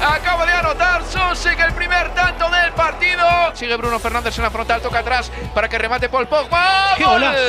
Acaba 0.08 0.46
de 0.46 0.54
anotar 0.54 1.04
Sosek 1.04 1.60
el 1.60 1.74
primer 1.74 2.13
tanto 2.13 2.48
del 2.48 2.72
partido. 2.74 3.25
Sigue 3.56 3.75
Bruno 3.75 3.98
Fernández 3.98 4.38
en 4.38 4.44
la 4.44 4.51
frontal, 4.51 4.80
toca 4.82 5.00
atrás 5.00 5.32
para 5.56 5.68
que 5.68 5.80
remate 5.80 6.10
Paul 6.10 6.28
Pogba. 6.28 6.94
¡Qué 6.96 7.06
¡Gol! 7.06 7.13
golazo! 7.13 7.40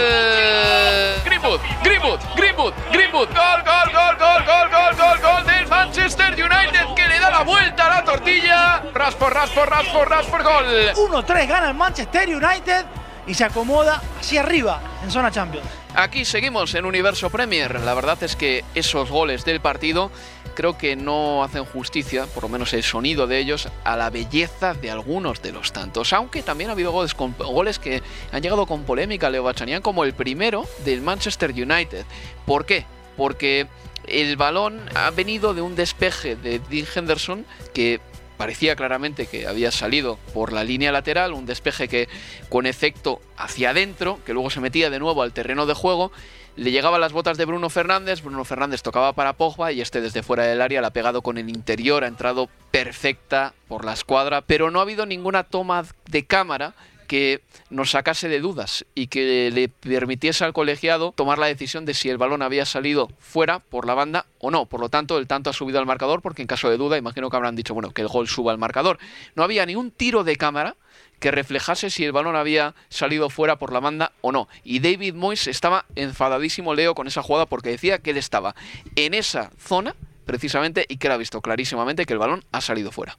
Greenwood, 1.26 1.60
Greenwood, 1.84 2.20
Greenwood, 2.34 2.72
Greenwood. 2.90 3.28
Gol, 3.28 3.62
gol, 3.62 3.92
gol, 3.92 4.16
gol, 4.18 4.44
gol, 4.46 4.70
gol, 4.70 4.96
gol, 4.96 5.20
gol 5.20 5.46
del 5.46 5.68
Manchester 5.68 6.32
United 6.32 6.94
que 6.96 7.08
le 7.08 7.18
da 7.20 7.28
la 7.28 7.42
vuelta 7.42 7.84
a 7.84 7.96
la 8.00 8.04
tortilla. 8.04 8.82
Rashford, 8.94 9.34
Rashford, 9.34 9.68
Rashford, 9.68 10.08
Rashford, 10.08 10.44
gol. 10.44 11.24
1-3 11.26 11.46
gana 11.46 11.68
el 11.68 11.74
Manchester 11.74 12.26
United 12.26 12.86
y 13.26 13.34
se 13.34 13.44
acomoda 13.44 14.00
hacia 14.18 14.40
arriba 14.40 14.80
en 15.04 15.10
zona 15.10 15.30
Champions. 15.30 15.81
Aquí 15.94 16.24
seguimos 16.24 16.74
en 16.74 16.86
Universo 16.86 17.28
Premier. 17.28 17.80
La 17.80 17.92
verdad 17.92 18.22
es 18.22 18.34
que 18.34 18.64
esos 18.74 19.10
goles 19.10 19.44
del 19.44 19.60
partido 19.60 20.10
creo 20.54 20.78
que 20.78 20.96
no 20.96 21.44
hacen 21.44 21.66
justicia, 21.66 22.24
por 22.26 22.44
lo 22.44 22.48
menos 22.48 22.72
el 22.72 22.82
sonido 22.82 23.26
de 23.26 23.38
ellos, 23.38 23.68
a 23.84 23.96
la 23.96 24.08
belleza 24.08 24.72
de 24.72 24.90
algunos 24.90 25.42
de 25.42 25.52
los 25.52 25.72
tantos. 25.72 26.14
Aunque 26.14 26.42
también 26.42 26.70
ha 26.70 26.72
habido 26.72 26.92
goles, 26.92 27.78
que 27.78 28.02
han 28.32 28.42
llegado 28.42 28.66
con 28.66 28.84
polémica, 28.84 29.28
Leo 29.28 29.42
Bachanian, 29.42 29.82
como 29.82 30.04
el 30.04 30.14
primero 30.14 30.66
del 30.84 31.02
Manchester 31.02 31.50
United. 31.50 32.06
¿Por 32.46 32.64
qué? 32.64 32.86
Porque 33.18 33.66
el 34.06 34.36
balón 34.36 34.80
ha 34.94 35.10
venido 35.10 35.52
de 35.52 35.60
un 35.60 35.76
despeje 35.76 36.36
de 36.36 36.58
Dean 36.58 36.86
Henderson 36.94 37.44
que 37.74 38.00
parecía 38.36 38.76
claramente 38.76 39.26
que 39.26 39.46
había 39.46 39.70
salido 39.70 40.18
por 40.34 40.52
la 40.52 40.64
línea 40.64 40.92
lateral, 40.92 41.32
un 41.32 41.46
despeje 41.46 41.88
que 41.88 42.08
con 42.48 42.66
efecto 42.66 43.20
hacia 43.36 43.70
adentro, 43.70 44.18
que 44.24 44.32
luego 44.32 44.50
se 44.50 44.60
metía 44.60 44.90
de 44.90 44.98
nuevo 44.98 45.22
al 45.22 45.32
terreno 45.32 45.66
de 45.66 45.74
juego, 45.74 46.12
le 46.54 46.70
llegaban 46.70 47.00
las 47.00 47.12
botas 47.12 47.38
de 47.38 47.46
Bruno 47.46 47.70
Fernández, 47.70 48.22
Bruno 48.22 48.44
Fernández 48.44 48.82
tocaba 48.82 49.14
para 49.14 49.32
Pogba 49.34 49.72
y 49.72 49.80
este 49.80 50.00
desde 50.00 50.22
fuera 50.22 50.44
del 50.44 50.60
área 50.60 50.82
la 50.82 50.88
ha 50.88 50.92
pegado 50.92 51.22
con 51.22 51.38
el 51.38 51.48
interior, 51.48 52.04
ha 52.04 52.08
entrado 52.08 52.48
perfecta 52.70 53.54
por 53.68 53.84
la 53.84 53.94
escuadra, 53.94 54.42
pero 54.42 54.70
no 54.70 54.78
ha 54.78 54.82
habido 54.82 55.06
ninguna 55.06 55.44
toma 55.44 55.84
de 56.08 56.26
cámara 56.26 56.74
que 57.12 57.42
nos 57.68 57.90
sacase 57.90 58.30
de 58.30 58.40
dudas 58.40 58.86
y 58.94 59.08
que 59.08 59.50
le 59.52 59.68
permitiese 59.68 60.46
al 60.46 60.54
colegiado 60.54 61.12
tomar 61.14 61.38
la 61.38 61.44
decisión 61.44 61.84
de 61.84 61.92
si 61.92 62.08
el 62.08 62.16
balón 62.16 62.40
había 62.40 62.64
salido 62.64 63.10
fuera 63.18 63.58
por 63.58 63.86
la 63.86 63.92
banda 63.92 64.24
o 64.38 64.50
no. 64.50 64.64
Por 64.64 64.80
lo 64.80 64.88
tanto, 64.88 65.18
el 65.18 65.26
tanto 65.26 65.50
ha 65.50 65.52
subido 65.52 65.78
al 65.78 65.84
marcador 65.84 66.22
porque 66.22 66.40
en 66.40 66.48
caso 66.48 66.70
de 66.70 66.78
duda 66.78 66.96
imagino 66.96 67.28
que 67.28 67.36
habrán 67.36 67.54
dicho, 67.54 67.74
bueno, 67.74 67.90
que 67.90 68.00
el 68.00 68.08
gol 68.08 68.28
suba 68.28 68.50
al 68.50 68.56
marcador. 68.56 68.98
No 69.34 69.42
había 69.42 69.66
ni 69.66 69.76
un 69.76 69.90
tiro 69.90 70.24
de 70.24 70.36
cámara 70.36 70.74
que 71.20 71.30
reflejase 71.30 71.90
si 71.90 72.02
el 72.02 72.12
balón 72.12 72.34
había 72.34 72.74
salido 72.88 73.28
fuera 73.28 73.58
por 73.58 73.74
la 73.74 73.80
banda 73.80 74.12
o 74.22 74.32
no. 74.32 74.48
Y 74.64 74.78
David 74.78 75.12
Moyes 75.12 75.48
estaba 75.48 75.84
enfadadísimo, 75.96 76.74
Leo, 76.74 76.94
con 76.94 77.08
esa 77.08 77.22
jugada 77.22 77.44
porque 77.44 77.68
decía 77.68 77.98
que 77.98 78.12
él 78.12 78.16
estaba 78.16 78.54
en 78.96 79.12
esa 79.12 79.50
zona 79.58 79.94
precisamente 80.24 80.84
y 80.88 80.96
que 80.96 81.06
él 81.08 81.12
ha 81.12 81.16
visto 81.16 81.40
clarísimamente 81.40 82.04
que 82.06 82.12
el 82.12 82.18
balón 82.18 82.44
ha 82.52 82.60
salido 82.60 82.90
fuera. 82.92 83.18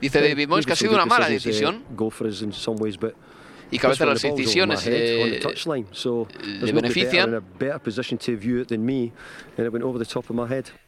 Dice 0.00 0.20
David 0.20 0.48
Moyes 0.48 0.66
que 0.66 0.72
ha 0.72 0.76
sido 0.76 0.94
una 0.94 1.06
mala 1.06 1.28
decisión 1.28 1.84
y 3.70 3.78
que 3.78 3.86
a 3.86 3.88
veces 3.88 4.06
las 4.06 4.20
decisiones 4.36 4.84
le, 4.90 5.40
le 6.60 6.72
benefician. 6.72 7.30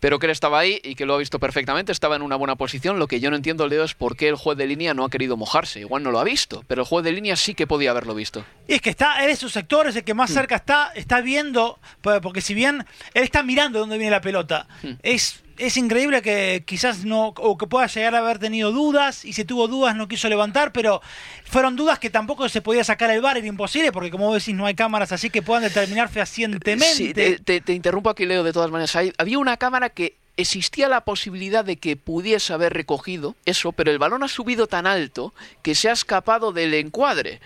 Pero 0.00 0.18
que 0.18 0.26
él 0.26 0.32
estaba 0.32 0.58
ahí 0.58 0.80
y 0.84 0.94
que 0.94 1.06
lo 1.06 1.14
ha 1.14 1.18
visto 1.18 1.38
perfectamente, 1.38 1.92
estaba 1.92 2.16
en 2.16 2.20
una 2.22 2.36
buena 2.36 2.56
posición. 2.56 2.98
Lo 2.98 3.06
que 3.06 3.20
yo 3.20 3.30
no 3.30 3.36
entiendo, 3.36 3.66
Leo, 3.68 3.84
es 3.84 3.94
por 3.94 4.16
qué 4.16 4.28
el 4.28 4.34
juez 4.34 4.58
de 4.58 4.66
línea 4.66 4.92
no 4.92 5.04
ha 5.04 5.08
querido 5.08 5.38
mojarse. 5.38 5.80
Igual 5.80 6.02
no 6.02 6.10
lo 6.10 6.20
ha 6.20 6.24
visto, 6.24 6.62
pero 6.66 6.82
el 6.82 6.86
juez 6.88 7.04
de 7.04 7.12
línea 7.12 7.36
sí 7.36 7.54
que 7.54 7.66
podía 7.66 7.90
haberlo 7.90 8.14
visto. 8.14 8.44
Y 8.66 8.74
es 8.74 8.80
que 8.80 8.90
está, 8.90 9.22
en 9.22 9.30
esos 9.30 9.52
sectores, 9.52 9.94
el 9.96 10.04
que 10.04 10.14
más 10.14 10.30
cerca 10.30 10.56
está, 10.56 10.92
está 10.94 11.20
viendo, 11.20 11.78
porque 12.00 12.40
si 12.40 12.54
bien 12.54 12.86
él 13.12 13.22
está 13.22 13.42
mirando 13.42 13.78
dónde 13.78 13.98
viene 13.98 14.10
la 14.10 14.20
pelota, 14.20 14.66
es 15.02 15.44
es 15.58 15.76
increíble 15.76 16.22
que 16.22 16.62
quizás 16.66 17.04
no, 17.04 17.28
o 17.28 17.56
que 17.56 17.66
pueda 17.66 17.86
llegar 17.86 18.14
a 18.14 18.18
haber 18.18 18.38
tenido 18.38 18.72
dudas, 18.72 19.24
y 19.24 19.32
si 19.32 19.44
tuvo 19.44 19.68
dudas 19.68 19.94
no 19.94 20.08
quiso 20.08 20.28
levantar, 20.28 20.72
pero 20.72 21.00
fueron 21.44 21.76
dudas 21.76 21.98
que 21.98 22.10
tampoco 22.10 22.48
se 22.48 22.60
podía 22.60 22.84
sacar 22.84 23.10
el 23.10 23.20
bar, 23.20 23.36
era 23.36 23.46
imposible, 23.46 23.92
porque 23.92 24.10
como 24.10 24.26
vos 24.26 24.42
decís, 24.42 24.54
no 24.54 24.66
hay 24.66 24.74
cámaras 24.74 25.12
así 25.12 25.30
que 25.30 25.42
puedan 25.42 25.62
determinar 25.62 26.08
fehacientemente. 26.08 26.94
Sí, 26.94 27.14
te, 27.14 27.72
interrumpo 27.72 28.10
aquí, 28.10 28.26
Leo, 28.26 28.42
de 28.42 28.52
todas 28.52 28.70
maneras. 28.70 28.96
había 29.18 29.38
una 29.38 29.56
cámara 29.56 29.90
que 29.90 30.16
existía 30.36 30.88
la 30.88 31.02
posibilidad 31.02 31.64
de 31.64 31.76
que 31.76 31.96
pudiese 31.96 32.52
haber 32.52 32.72
recogido 32.72 33.36
eso, 33.44 33.72
pero 33.72 33.90
el 33.92 33.98
balón 33.98 34.24
ha 34.24 34.28
subido 34.28 34.66
tan 34.66 34.86
alto 34.86 35.32
que 35.62 35.74
se 35.74 35.88
ha 35.88 35.92
escapado 35.92 36.52
del 36.52 36.74
encuadre. 36.74 37.40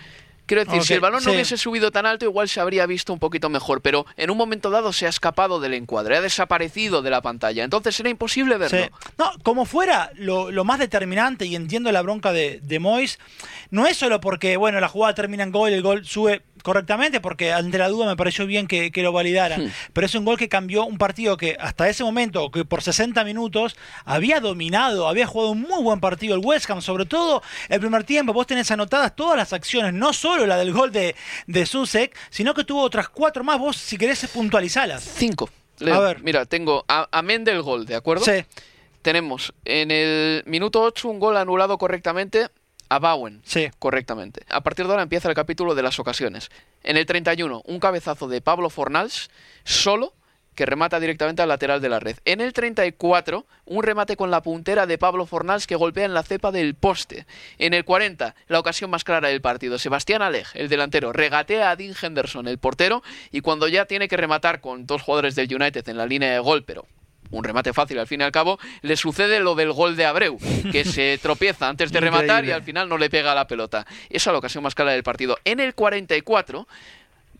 Quiero 0.49 0.65
decir, 0.65 0.81
si 0.81 0.95
el 0.95 0.99
balón 0.99 1.23
no 1.23 1.31
hubiese 1.31 1.57
subido 1.57 1.91
tan 1.91 2.07
alto, 2.07 2.25
igual 2.25 2.49
se 2.49 2.59
habría 2.59 2.87
visto 2.87 3.13
un 3.13 3.19
poquito 3.19 3.49
mejor, 3.49 3.81
pero 3.81 4.07
en 4.17 4.31
un 4.31 4.37
momento 4.37 4.71
dado 4.71 4.91
se 4.93 5.05
ha 5.05 5.09
escapado 5.09 5.59
del 5.59 5.75
encuadre, 5.75 6.17
ha 6.17 6.21
desaparecido 6.21 7.03
de 7.03 7.11
la 7.11 7.21
pantalla, 7.21 7.63
entonces 7.63 7.99
era 7.99 8.09
imposible 8.09 8.57
verlo. 8.57 8.89
No, 9.19 9.31
como 9.43 9.65
fuera, 9.65 10.09
lo, 10.15 10.63
más 10.63 10.79
determinante, 10.79 11.45
y 11.45 11.55
entiendo 11.55 11.91
la 11.91 12.01
bronca 12.01 12.33
de, 12.33 12.61
de 12.63 12.79
Mois, 12.79 13.19
no 13.69 13.85
es 13.85 13.97
solo 13.97 14.19
porque, 14.21 14.57
bueno, 14.57 14.79
la 14.79 14.87
jugada 14.87 15.13
termina 15.13 15.43
en 15.43 15.51
gol, 15.51 15.71
el 15.71 15.83
gol 15.83 16.03
sube 16.03 16.41
correctamente, 16.63 17.21
porque 17.21 17.53
ante 17.53 17.77
la 17.77 17.89
duda 17.89 18.07
me 18.07 18.15
pareció 18.15 18.45
bien 18.45 18.67
que, 18.67 18.91
lo 18.95 19.11
validaran. 19.11 19.65
Hmm. 19.65 19.71
Pero 19.93 20.05
es 20.05 20.15
un 20.15 20.25
gol 20.25 20.37
que 20.37 20.49
cambió 20.49 20.85
un 20.85 20.97
partido 20.97 21.37
que 21.37 21.57
hasta 21.59 21.87
ese 21.87 22.03
momento, 22.03 22.51
que 22.51 22.65
por 22.65 22.81
60 22.81 23.23
minutos, 23.23 23.77
había 24.05 24.39
dominado, 24.39 25.07
había 25.07 25.27
jugado 25.27 25.51
un 25.51 25.61
muy 25.61 25.81
buen 25.81 25.99
partido 25.99 26.35
el 26.35 26.41
West 26.43 26.69
Ham, 26.69 26.81
sobre 26.81 27.05
todo 27.05 27.41
el 27.69 27.79
primer 27.79 28.03
tiempo. 28.03 28.33
Vos 28.33 28.47
tenés 28.47 28.69
anotadas 28.71 29.15
todas 29.15 29.37
las 29.37 29.53
acciones, 29.53 29.93
no 29.93 30.13
solo 30.13 30.45
la 30.45 30.57
del 30.57 30.73
gol 30.73 30.91
de, 30.91 31.15
de 31.47 31.65
Susek, 31.65 32.15
sino 32.29 32.53
que 32.53 32.63
tuvo 32.63 32.81
otras 32.81 33.09
cuatro 33.09 33.43
más. 33.43 33.59
Vos, 33.59 33.77
si 33.77 33.97
querés, 33.97 34.25
puntualizarlas. 34.27 35.03
Cinco. 35.03 35.49
a 35.81 35.99
ver. 35.99 36.21
Mira, 36.21 36.45
tengo 36.45 36.85
amén 36.87 37.43
del 37.43 37.61
gol, 37.61 37.85
¿de 37.85 37.95
acuerdo? 37.95 38.25
Sí. 38.25 38.43
Tenemos 39.01 39.53
en 39.63 39.91
el 39.91 40.43
minuto 40.45 40.81
8 40.81 41.07
un 41.07 41.19
gol 41.19 41.37
anulado 41.37 41.77
correctamente 41.77 42.49
a 42.89 42.99
Bowen. 42.99 43.41
Sí. 43.45 43.69
Correctamente. 43.79 44.41
A 44.49 44.61
partir 44.61 44.85
de 44.85 44.91
ahora 44.91 45.03
empieza 45.03 45.29
el 45.29 45.35
capítulo 45.35 45.75
de 45.75 45.83
las 45.83 45.99
ocasiones. 45.99 46.49
En 46.83 46.97
el 46.97 47.05
31, 47.05 47.61
un 47.65 47.79
cabezazo 47.79 48.27
de 48.27 48.41
Pablo 48.41 48.69
Fornals, 48.69 49.29
solo, 49.63 50.13
que 50.59 50.65
remata 50.65 50.99
directamente 50.99 51.41
al 51.41 51.47
lateral 51.47 51.79
de 51.79 51.87
la 51.87 52.01
red. 52.01 52.17
En 52.25 52.41
el 52.41 52.51
34, 52.51 53.45
un 53.65 53.81
remate 53.81 54.17
con 54.17 54.29
la 54.29 54.41
puntera 54.41 54.85
de 54.87 54.97
Pablo 54.97 55.25
Fornals 55.25 55.67
que 55.67 55.77
golpea 55.77 56.03
en 56.03 56.13
la 56.13 56.23
cepa 56.23 56.51
del 56.51 56.75
poste. 56.75 57.25
En 57.59 57.73
el 57.73 57.85
40, 57.85 58.35
la 58.49 58.59
ocasión 58.59 58.89
más 58.89 59.05
clara 59.05 59.29
del 59.29 59.39
partido. 59.39 59.79
Sebastián 59.79 60.21
Alej, 60.21 60.47
el 60.55 60.67
delantero, 60.67 61.13
regatea 61.13 61.71
a 61.71 61.77
Dean 61.77 61.95
Henderson, 62.01 62.45
el 62.49 62.57
portero, 62.57 63.03
y 63.31 63.39
cuando 63.39 63.69
ya 63.69 63.85
tiene 63.85 64.09
que 64.09 64.17
rematar 64.17 64.59
con 64.59 64.85
dos 64.85 65.01
jugadores 65.01 65.35
del 65.35 65.53
United 65.53 65.87
en 65.87 65.95
la 65.95 66.05
línea 66.05 66.33
de 66.33 66.39
gol, 66.39 66.65
pero 66.65 66.85
un 67.31 67.43
remate 67.43 67.73
fácil 67.73 67.99
al 67.99 68.07
fin 68.07 68.21
y 68.21 68.23
al 68.23 68.31
cabo, 68.31 68.59
le 68.81 68.95
sucede 68.95 69.39
lo 69.39 69.55
del 69.55 69.71
gol 69.71 69.95
de 69.95 70.05
Abreu, 70.05 70.37
que 70.71 70.85
se 70.85 71.17
tropieza 71.21 71.67
antes 71.67 71.91
de 71.91 71.99
rematar 71.99 72.45
y 72.45 72.51
al 72.51 72.63
final 72.63 72.89
no 72.89 72.97
le 72.97 73.09
pega 73.09 73.35
la 73.35 73.47
pelota. 73.47 73.85
Esa 74.09 74.29
es 74.29 74.33
la 74.33 74.39
ocasión 74.39 74.63
más 74.63 74.75
clara 74.75 74.91
del 74.91 75.03
partido. 75.03 75.37
En 75.45 75.59
el 75.59 75.75
44, 75.75 76.67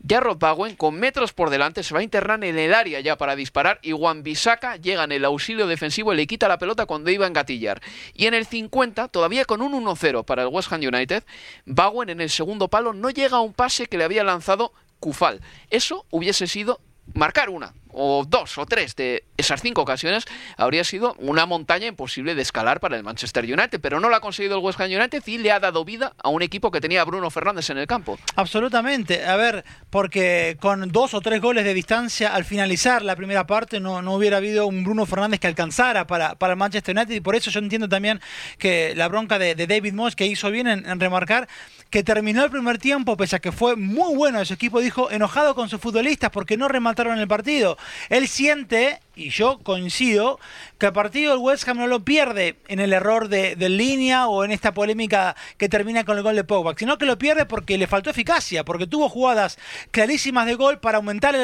Jarrod 0.07 0.37
Bowen, 0.37 0.75
con 0.75 0.95
metros 0.95 1.33
por 1.33 1.49
delante, 1.49 1.83
se 1.83 1.93
va 1.93 1.99
a 1.99 2.03
internar 2.03 2.43
en 2.43 2.57
el 2.57 2.73
área 2.73 2.99
ya 3.01 3.17
para 3.17 3.35
disparar 3.35 3.79
y 3.81 3.91
Juan 3.91 4.23
Bisaca 4.23 4.77
llega 4.77 5.03
en 5.03 5.11
el 5.11 5.25
auxilio 5.25 5.67
defensivo 5.67 6.13
y 6.13 6.17
le 6.17 6.27
quita 6.27 6.47
la 6.47 6.57
pelota 6.57 6.85
cuando 6.85 7.11
iba 7.11 7.25
a 7.25 7.27
engatillar. 7.27 7.81
Y 8.13 8.27
en 8.27 8.33
el 8.33 8.45
50, 8.45 9.09
todavía 9.09 9.45
con 9.45 9.61
un 9.61 9.73
1-0 9.73 10.23
para 10.23 10.43
el 10.43 10.49
West 10.49 10.71
Ham 10.71 10.81
United, 10.81 11.23
Bowen 11.65 12.09
en 12.09 12.21
el 12.21 12.29
segundo 12.29 12.69
palo 12.69 12.93
no 12.93 13.09
llega 13.09 13.37
a 13.37 13.41
un 13.41 13.53
pase 13.53 13.87
que 13.87 13.97
le 13.97 14.05
había 14.05 14.23
lanzado 14.23 14.71
Kufal. 14.99 15.41
Eso 15.69 16.05
hubiese 16.11 16.47
sido 16.47 16.79
marcar 17.13 17.49
una 17.49 17.73
o 17.91 18.25
dos 18.27 18.57
o 18.57 18.65
tres 18.65 18.95
de 18.95 19.23
esas 19.37 19.61
cinco 19.61 19.81
ocasiones 19.81 20.25
habría 20.57 20.83
sido 20.83 21.15
una 21.19 21.45
montaña 21.45 21.87
imposible 21.87 22.35
de 22.35 22.41
escalar 22.41 22.79
para 22.79 22.97
el 22.97 23.03
Manchester 23.03 23.43
United, 23.43 23.79
pero 23.81 23.99
no 23.99 24.09
lo 24.09 24.15
ha 24.15 24.19
conseguido 24.19 24.57
el 24.57 24.63
West 24.63 24.79
Ham 24.79 24.91
United 24.91 25.23
y 25.25 25.37
le 25.37 25.51
ha 25.51 25.59
dado 25.59 25.85
vida 25.85 26.13
a 26.21 26.29
un 26.29 26.41
equipo 26.41 26.71
que 26.71 26.81
tenía 26.81 27.03
Bruno 27.03 27.29
Fernández 27.29 27.69
en 27.69 27.77
el 27.77 27.87
campo. 27.87 28.19
Absolutamente, 28.35 29.25
a 29.25 29.35
ver, 29.35 29.63
porque 29.89 30.57
con 30.59 30.91
dos 30.91 31.13
o 31.13 31.21
tres 31.21 31.41
goles 31.41 31.63
de 31.63 31.73
distancia 31.73 32.33
al 32.33 32.45
finalizar 32.45 33.01
la 33.01 33.15
primera 33.15 33.47
parte 33.47 33.79
no, 33.79 34.01
no 34.01 34.13
hubiera 34.13 34.37
habido 34.37 34.67
un 34.67 34.83
Bruno 34.83 35.05
Fernández 35.05 35.39
que 35.39 35.47
alcanzara 35.47 36.05
para, 36.05 36.35
para 36.35 36.53
el 36.53 36.59
Manchester 36.59 36.95
United 36.95 37.15
y 37.15 37.21
por 37.21 37.35
eso 37.35 37.49
yo 37.51 37.59
entiendo 37.59 37.89
también 37.89 38.21
que 38.57 38.93
la 38.95 39.07
bronca 39.07 39.39
de, 39.39 39.55
David 39.55 39.93
Moss 39.93 40.15
que 40.15 40.25
hizo 40.25 40.51
bien 40.51 40.67
en, 40.67 40.99
remarcar 40.99 41.47
que 41.89 42.03
terminó 42.03 42.43
el 42.43 42.51
primer 42.51 42.77
tiempo, 42.77 43.17
pese 43.17 43.37
a 43.37 43.39
que 43.39 43.51
fue 43.51 43.75
muy 43.75 44.15
bueno 44.15 44.39
ese 44.41 44.53
equipo, 44.53 44.79
dijo 44.79 45.09
enojado 45.09 45.55
con 45.55 45.69
sus 45.69 45.81
futbolistas 45.81 46.29
porque 46.29 46.55
no 46.55 46.67
remataron 46.67 47.17
el 47.17 47.27
partido. 47.27 47.77
Él 48.09 48.27
siente 48.27 49.01
y 49.19 49.29
yo 49.29 49.59
coincido, 49.59 50.39
que 50.77 50.85
a 50.85 50.93
partido 50.93 51.33
el 51.33 51.39
West 51.39 51.67
Ham 51.67 51.77
no 51.77 51.87
lo 51.87 52.05
pierde 52.05 52.57
en 52.67 52.79
el 52.79 52.93
error 52.93 53.27
de, 53.27 53.55
línea 53.69 54.27
o 54.27 54.43
en 54.43 54.51
esta 54.51 54.73
polémica 54.73 55.35
que 55.57 55.69
termina 55.69 56.05
con 56.05 56.17
el 56.17 56.23
gol 56.23 56.35
de 56.35 56.43
Pogba, 56.43 56.73
sino 56.77 56.97
que 56.97 57.05
lo 57.05 57.17
pierde 57.17 57.45
porque 57.45 57.77
le 57.77 57.85
faltó 57.85 58.09
eficacia, 58.09 58.63
porque 58.63 58.87
tuvo 58.87 59.09
jugadas 59.09 59.59
clarísimas 59.91 60.45
de 60.45 60.55
gol 60.55 60.79
para 60.79 60.97
aumentar 60.97 61.35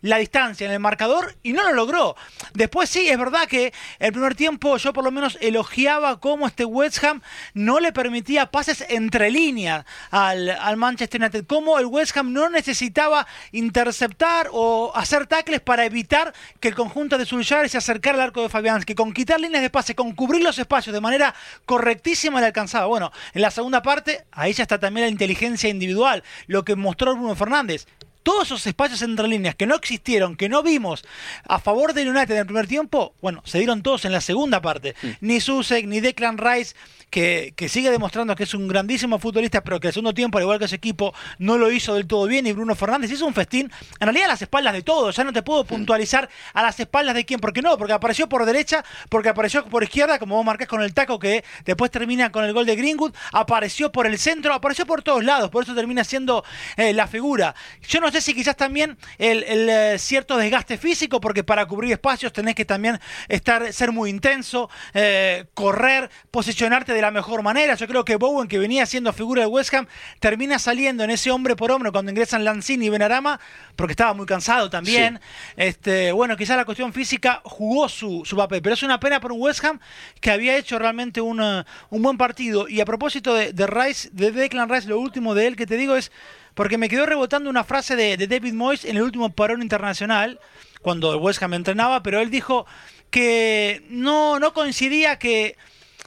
la, 0.00 0.16
distancia 0.18 0.66
en 0.66 0.72
el 0.72 0.80
marcador 0.80 1.36
y 1.42 1.52
no 1.52 1.62
lo 1.64 1.72
logró. 1.72 2.16
Después 2.54 2.88
sí, 2.88 3.08
es 3.08 3.18
verdad 3.18 3.46
que 3.48 3.74
el 3.98 4.12
primer 4.12 4.34
tiempo 4.34 4.76
yo 4.76 4.92
por 4.92 5.04
lo 5.04 5.10
menos 5.10 5.36
elogiaba 5.40 6.20
cómo 6.20 6.46
este 6.46 6.64
West 6.64 7.02
Ham 7.04 7.20
no 7.52 7.80
le 7.80 7.92
permitía 7.92 8.50
pases 8.50 8.84
entre 8.88 9.30
líneas 9.30 9.84
al, 10.10 10.48
al 10.50 10.76
Manchester 10.76 11.20
United, 11.20 11.46
cómo 11.46 11.78
el 11.78 11.86
West 11.86 12.16
Ham 12.16 12.32
no 12.32 12.48
necesitaba 12.48 13.26
interceptar 13.52 14.48
o 14.52 14.92
hacer 14.94 15.26
tackles 15.26 15.60
para 15.60 15.84
evitar 15.84 16.32
que 16.60 16.68
el 16.68 16.74
conjunto 16.74 17.15
de 17.18 17.26
Suljar 17.26 17.68
se 17.68 17.78
acercar 17.78 18.14
al 18.14 18.20
arco 18.20 18.42
de 18.42 18.48
Fabianski, 18.48 18.94
con 18.94 19.12
quitar 19.12 19.40
líneas 19.40 19.62
de 19.62 19.70
pase, 19.70 19.94
con 19.94 20.12
cubrir 20.12 20.42
los 20.42 20.58
espacios 20.58 20.94
de 20.94 21.00
manera 21.00 21.34
correctísima 21.64 22.40
le 22.40 22.46
alcanzaba. 22.46 22.86
Bueno, 22.86 23.12
en 23.34 23.42
la 23.42 23.50
segunda 23.50 23.82
parte, 23.82 24.24
ahí 24.32 24.52
ya 24.52 24.62
está 24.62 24.78
también 24.78 25.06
la 25.06 25.10
inteligencia 25.10 25.68
individual, 25.68 26.22
lo 26.46 26.64
que 26.64 26.76
mostró 26.76 27.14
Bruno 27.14 27.34
Fernández 27.34 27.86
todos 28.26 28.48
esos 28.48 28.66
espacios 28.66 29.02
entre 29.02 29.28
líneas 29.28 29.54
que 29.54 29.66
no 29.66 29.76
existieron, 29.76 30.34
que 30.34 30.48
no 30.48 30.64
vimos 30.64 31.04
a 31.46 31.60
favor 31.60 31.92
del 31.92 32.08
United 32.08 32.32
en 32.32 32.40
el 32.40 32.46
primer 32.46 32.66
tiempo, 32.66 33.14
bueno, 33.22 33.40
se 33.44 33.58
dieron 33.58 33.84
todos 33.84 34.04
en 34.04 34.10
la 34.10 34.20
segunda 34.20 34.60
parte. 34.60 34.96
Ni 35.20 35.40
Susek, 35.40 35.86
ni 35.86 36.00
Declan 36.00 36.36
Rice 36.36 36.74
que, 37.10 37.54
que, 37.56 37.68
sigue 37.68 37.90
demostrando 37.90 38.34
que 38.34 38.44
es 38.44 38.54
un 38.54 38.68
grandísimo 38.68 39.18
futbolista, 39.18 39.62
pero 39.62 39.80
que 39.80 39.88
el 39.88 39.92
segundo 39.92 40.14
tiempo, 40.14 40.38
al 40.38 40.44
igual 40.44 40.58
que 40.58 40.66
ese 40.66 40.76
equipo, 40.76 41.14
no 41.38 41.56
lo 41.56 41.70
hizo 41.70 41.94
del 41.94 42.06
todo 42.06 42.26
bien. 42.26 42.46
Y 42.46 42.52
Bruno 42.52 42.74
Fernández 42.74 43.10
hizo 43.10 43.26
un 43.26 43.34
festín, 43.34 43.70
en 44.00 44.06
realidad 44.06 44.26
a 44.26 44.32
las 44.32 44.42
espaldas 44.42 44.72
de 44.72 44.82
todos. 44.82 45.16
Ya 45.16 45.24
no 45.24 45.32
te 45.32 45.42
puedo 45.42 45.64
puntualizar 45.64 46.28
a 46.52 46.62
las 46.62 46.78
espaldas 46.80 47.14
de 47.14 47.24
quién, 47.24 47.40
porque 47.40 47.62
no, 47.62 47.76
porque 47.78 47.92
apareció 47.92 48.28
por 48.28 48.44
derecha, 48.44 48.84
porque 49.08 49.28
apareció 49.28 49.64
por 49.64 49.82
izquierda, 49.82 50.18
como 50.18 50.36
vos 50.36 50.44
marcás 50.44 50.68
con 50.68 50.82
el 50.82 50.94
taco 50.94 51.18
que 51.18 51.44
después 51.64 51.90
termina 51.90 52.30
con 52.30 52.44
el 52.44 52.52
gol 52.52 52.66
de 52.66 52.76
Greenwood, 52.76 53.14
apareció 53.32 53.92
por 53.92 54.06
el 54.06 54.18
centro, 54.18 54.52
apareció 54.52 54.86
por 54.86 55.02
todos 55.02 55.24
lados, 55.24 55.50
por 55.50 55.62
eso 55.62 55.74
termina 55.74 56.04
siendo 56.04 56.44
eh, 56.76 56.92
la 56.92 57.06
figura. 57.06 57.54
Yo 57.88 58.00
no 58.00 58.10
sé 58.10 58.20
si 58.20 58.34
quizás 58.34 58.56
también 58.56 58.96
el, 59.18 59.44
eh, 59.46 59.98
cierto 59.98 60.36
desgaste 60.36 60.78
físico, 60.78 61.20
porque 61.20 61.44
para 61.44 61.66
cubrir 61.66 61.92
espacios 61.92 62.32
tenés 62.32 62.54
que 62.54 62.64
también 62.64 62.98
estar, 63.28 63.72
ser 63.72 63.92
muy 63.92 64.10
intenso, 64.10 64.68
eh, 64.94 65.46
correr, 65.54 66.10
posicionarte 66.30 66.92
de 66.96 67.02
la 67.02 67.10
mejor 67.10 67.42
manera. 67.42 67.74
Yo 67.74 67.86
creo 67.86 68.04
que 68.04 68.16
Bowen, 68.16 68.48
que 68.48 68.58
venía 68.58 68.86
siendo 68.86 69.12
figura 69.12 69.42
de 69.42 69.46
West 69.46 69.72
Ham, 69.74 69.86
termina 70.20 70.58
saliendo 70.58 71.04
en 71.04 71.10
ese 71.10 71.30
hombre 71.30 71.54
por 71.54 71.70
hombre 71.70 71.92
cuando 71.92 72.10
ingresan 72.10 72.44
Lanzini 72.44 72.86
y 72.86 72.88
Benarama, 72.88 73.38
porque 73.76 73.92
estaba 73.92 74.14
muy 74.14 74.26
cansado 74.26 74.68
también. 74.70 75.20
Este, 75.56 76.12
bueno, 76.12 76.36
quizás 76.36 76.56
la 76.56 76.64
cuestión 76.64 76.92
física 76.92 77.40
jugó 77.44 77.88
su, 77.88 78.24
papel, 78.36 78.62
pero 78.62 78.74
es 78.74 78.82
una 78.82 78.98
pena 78.98 79.20
por 79.20 79.32
un 79.32 79.40
West 79.40 79.64
Ham 79.64 79.78
que 80.20 80.30
había 80.30 80.56
hecho 80.56 80.78
realmente 80.78 81.20
un, 81.20 81.40
un 81.40 82.02
buen 82.02 82.16
partido. 82.16 82.68
Y 82.68 82.80
a 82.80 82.84
propósito 82.84 83.34
de, 83.34 83.52
de 83.52 83.66
Rice, 83.66 84.08
de 84.12 84.32
Declan 84.32 84.68
Rice, 84.68 84.88
lo 84.88 84.98
último 84.98 85.34
de 85.34 85.46
él 85.46 85.56
que 85.56 85.66
te 85.66 85.76
digo 85.76 85.96
es 85.96 86.10
porque 86.56 86.78
me 86.78 86.88
quedó 86.88 87.04
rebotando 87.04 87.50
una 87.50 87.64
frase 87.64 87.96
de, 87.96 88.16
David 88.26 88.54
Moyes 88.54 88.86
en 88.86 88.96
el 88.96 89.02
último 89.02 89.28
parón 89.28 89.60
internacional, 89.60 90.40
cuando 90.80 91.12
el 91.12 91.20
West 91.20 91.42
Ham 91.42 91.52
entrenaba, 91.52 92.02
pero 92.02 92.18
él 92.18 92.30
dijo 92.30 92.64
que 93.10 93.84
no, 93.90 94.40
no 94.40 94.54
coincidía 94.54 95.18
que 95.18 95.56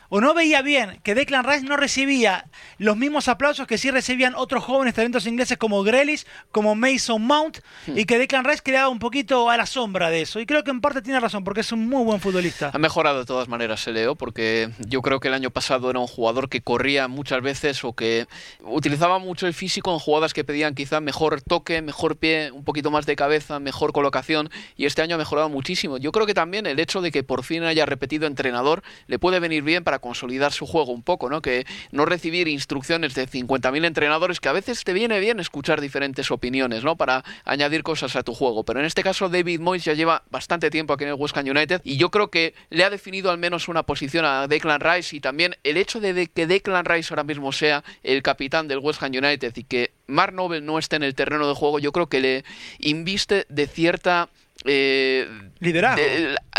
o 0.09 0.21
no 0.21 0.33
veía 0.33 0.61
bien 0.61 0.99
que 1.03 1.15
Declan 1.15 1.43
Rice 1.43 1.63
no 1.63 1.77
recibía 1.77 2.45
los 2.77 2.97
mismos 2.97 3.27
aplausos 3.27 3.67
que 3.67 3.77
sí 3.77 3.91
recibían 3.91 4.35
otros 4.35 4.63
jóvenes 4.63 4.95
talentos 4.95 5.25
ingleses 5.25 5.57
como 5.57 5.83
Grealish, 5.83 6.25
como 6.51 6.75
Mason 6.75 7.21
Mount, 7.21 7.59
hmm. 7.87 7.97
y 7.97 8.05
que 8.05 8.17
Declan 8.17 8.45
Rice 8.45 8.61
quedaba 8.63 8.89
un 8.89 8.99
poquito 8.99 9.49
a 9.49 9.57
la 9.57 9.65
sombra 9.65 10.09
de 10.09 10.21
eso. 10.21 10.39
Y 10.39 10.45
creo 10.45 10.63
que 10.63 10.71
en 10.71 10.81
parte 10.81 11.01
tiene 11.01 11.19
razón, 11.19 11.43
porque 11.43 11.61
es 11.61 11.71
un 11.71 11.87
muy 11.87 12.03
buen 12.03 12.19
futbolista. 12.19 12.71
Ha 12.73 12.77
mejorado 12.77 13.19
de 13.19 13.25
todas 13.25 13.47
maneras, 13.47 13.81
se 13.81 13.91
Leo, 13.91 14.15
porque 14.15 14.69
yo 14.87 15.01
creo 15.01 15.19
que 15.19 15.27
el 15.27 15.33
año 15.33 15.51
pasado 15.51 15.89
era 15.89 15.99
un 15.99 16.07
jugador 16.07 16.49
que 16.49 16.61
corría 16.61 17.07
muchas 17.07 17.41
veces 17.41 17.83
o 17.83 17.93
que 17.93 18.27
utilizaba 18.61 19.19
mucho 19.19 19.47
el 19.47 19.53
físico 19.53 19.93
en 19.93 19.99
jugadas 19.99 20.33
que 20.33 20.43
pedían 20.43 20.75
quizá 20.75 20.99
mejor 21.01 21.41
toque, 21.41 21.81
mejor 21.81 22.17
pie, 22.17 22.51
un 22.51 22.63
poquito 22.63 22.91
más 22.91 23.05
de 23.05 23.15
cabeza, 23.15 23.59
mejor 23.59 23.93
colocación, 23.93 24.49
y 24.75 24.85
este 24.85 25.01
año 25.01 25.15
ha 25.15 25.17
mejorado 25.17 25.49
muchísimo. 25.49 25.97
Yo 25.97 26.11
creo 26.11 26.25
que 26.25 26.33
también 26.33 26.65
el 26.65 26.79
hecho 26.79 27.01
de 27.01 27.11
que 27.11 27.23
por 27.23 27.43
fin 27.43 27.63
haya 27.63 27.85
repetido 27.85 28.27
entrenador 28.27 28.83
le 29.07 29.19
puede 29.19 29.39
venir 29.39 29.63
bien 29.63 29.83
para 29.83 29.98
consolidar 29.99 30.51
su 30.51 30.65
juego 30.65 30.91
un 30.91 31.03
poco, 31.03 31.29
¿no? 31.29 31.41
Que 31.41 31.65
no 31.91 32.05
recibir 32.05 32.47
instrucciones 32.47 33.15
de 33.15 33.27
50.000 33.27 33.85
entrenadores, 33.85 34.39
que 34.39 34.49
a 34.49 34.53
veces 34.53 34.83
te 34.83 34.93
viene 34.93 35.19
bien 35.19 35.39
escuchar 35.39 35.81
diferentes 35.81 36.31
opiniones, 36.31 36.83
¿no? 36.83 36.95
Para 36.95 37.23
añadir 37.45 37.83
cosas 37.83 38.15
a 38.15 38.23
tu 38.23 38.33
juego. 38.33 38.63
Pero 38.63 38.79
en 38.79 38.85
este 38.85 39.03
caso 39.03 39.29
David 39.29 39.59
Moyes 39.59 39.85
ya 39.85 39.93
lleva 39.93 40.23
bastante 40.29 40.69
tiempo 40.69 40.93
aquí 40.93 41.03
en 41.03 41.11
el 41.11 41.15
West 41.15 41.37
Ham 41.37 41.45
United 41.47 41.81
y 41.83 41.97
yo 41.97 42.09
creo 42.09 42.29
que 42.29 42.53
le 42.69 42.83
ha 42.83 42.89
definido 42.89 43.31
al 43.31 43.37
menos 43.37 43.67
una 43.67 43.83
posición 43.83 44.25
a 44.25 44.47
Declan 44.47 44.81
Rice 44.81 45.15
y 45.15 45.19
también 45.19 45.55
el 45.63 45.77
hecho 45.77 45.99
de 45.99 46.27
que 46.27 46.47
Declan 46.47 46.85
Rice 46.85 47.13
ahora 47.13 47.23
mismo 47.23 47.51
sea 47.51 47.83
el 48.03 48.21
capitán 48.21 48.67
del 48.67 48.79
West 48.79 49.01
Ham 49.03 49.11
United 49.11 49.55
y 49.55 49.63
que 49.63 49.91
Mark 50.07 50.33
Noble 50.33 50.61
no 50.61 50.79
esté 50.79 50.95
en 50.95 51.03
el 51.03 51.15
terreno 51.15 51.47
de 51.47 51.55
juego, 51.55 51.79
yo 51.79 51.91
creo 51.91 52.07
que 52.07 52.19
le 52.19 52.43
inviste 52.79 53.45
de 53.49 53.67
cierta 53.67 54.29
eh, 54.65 55.27
liderazgo. 55.59 56.01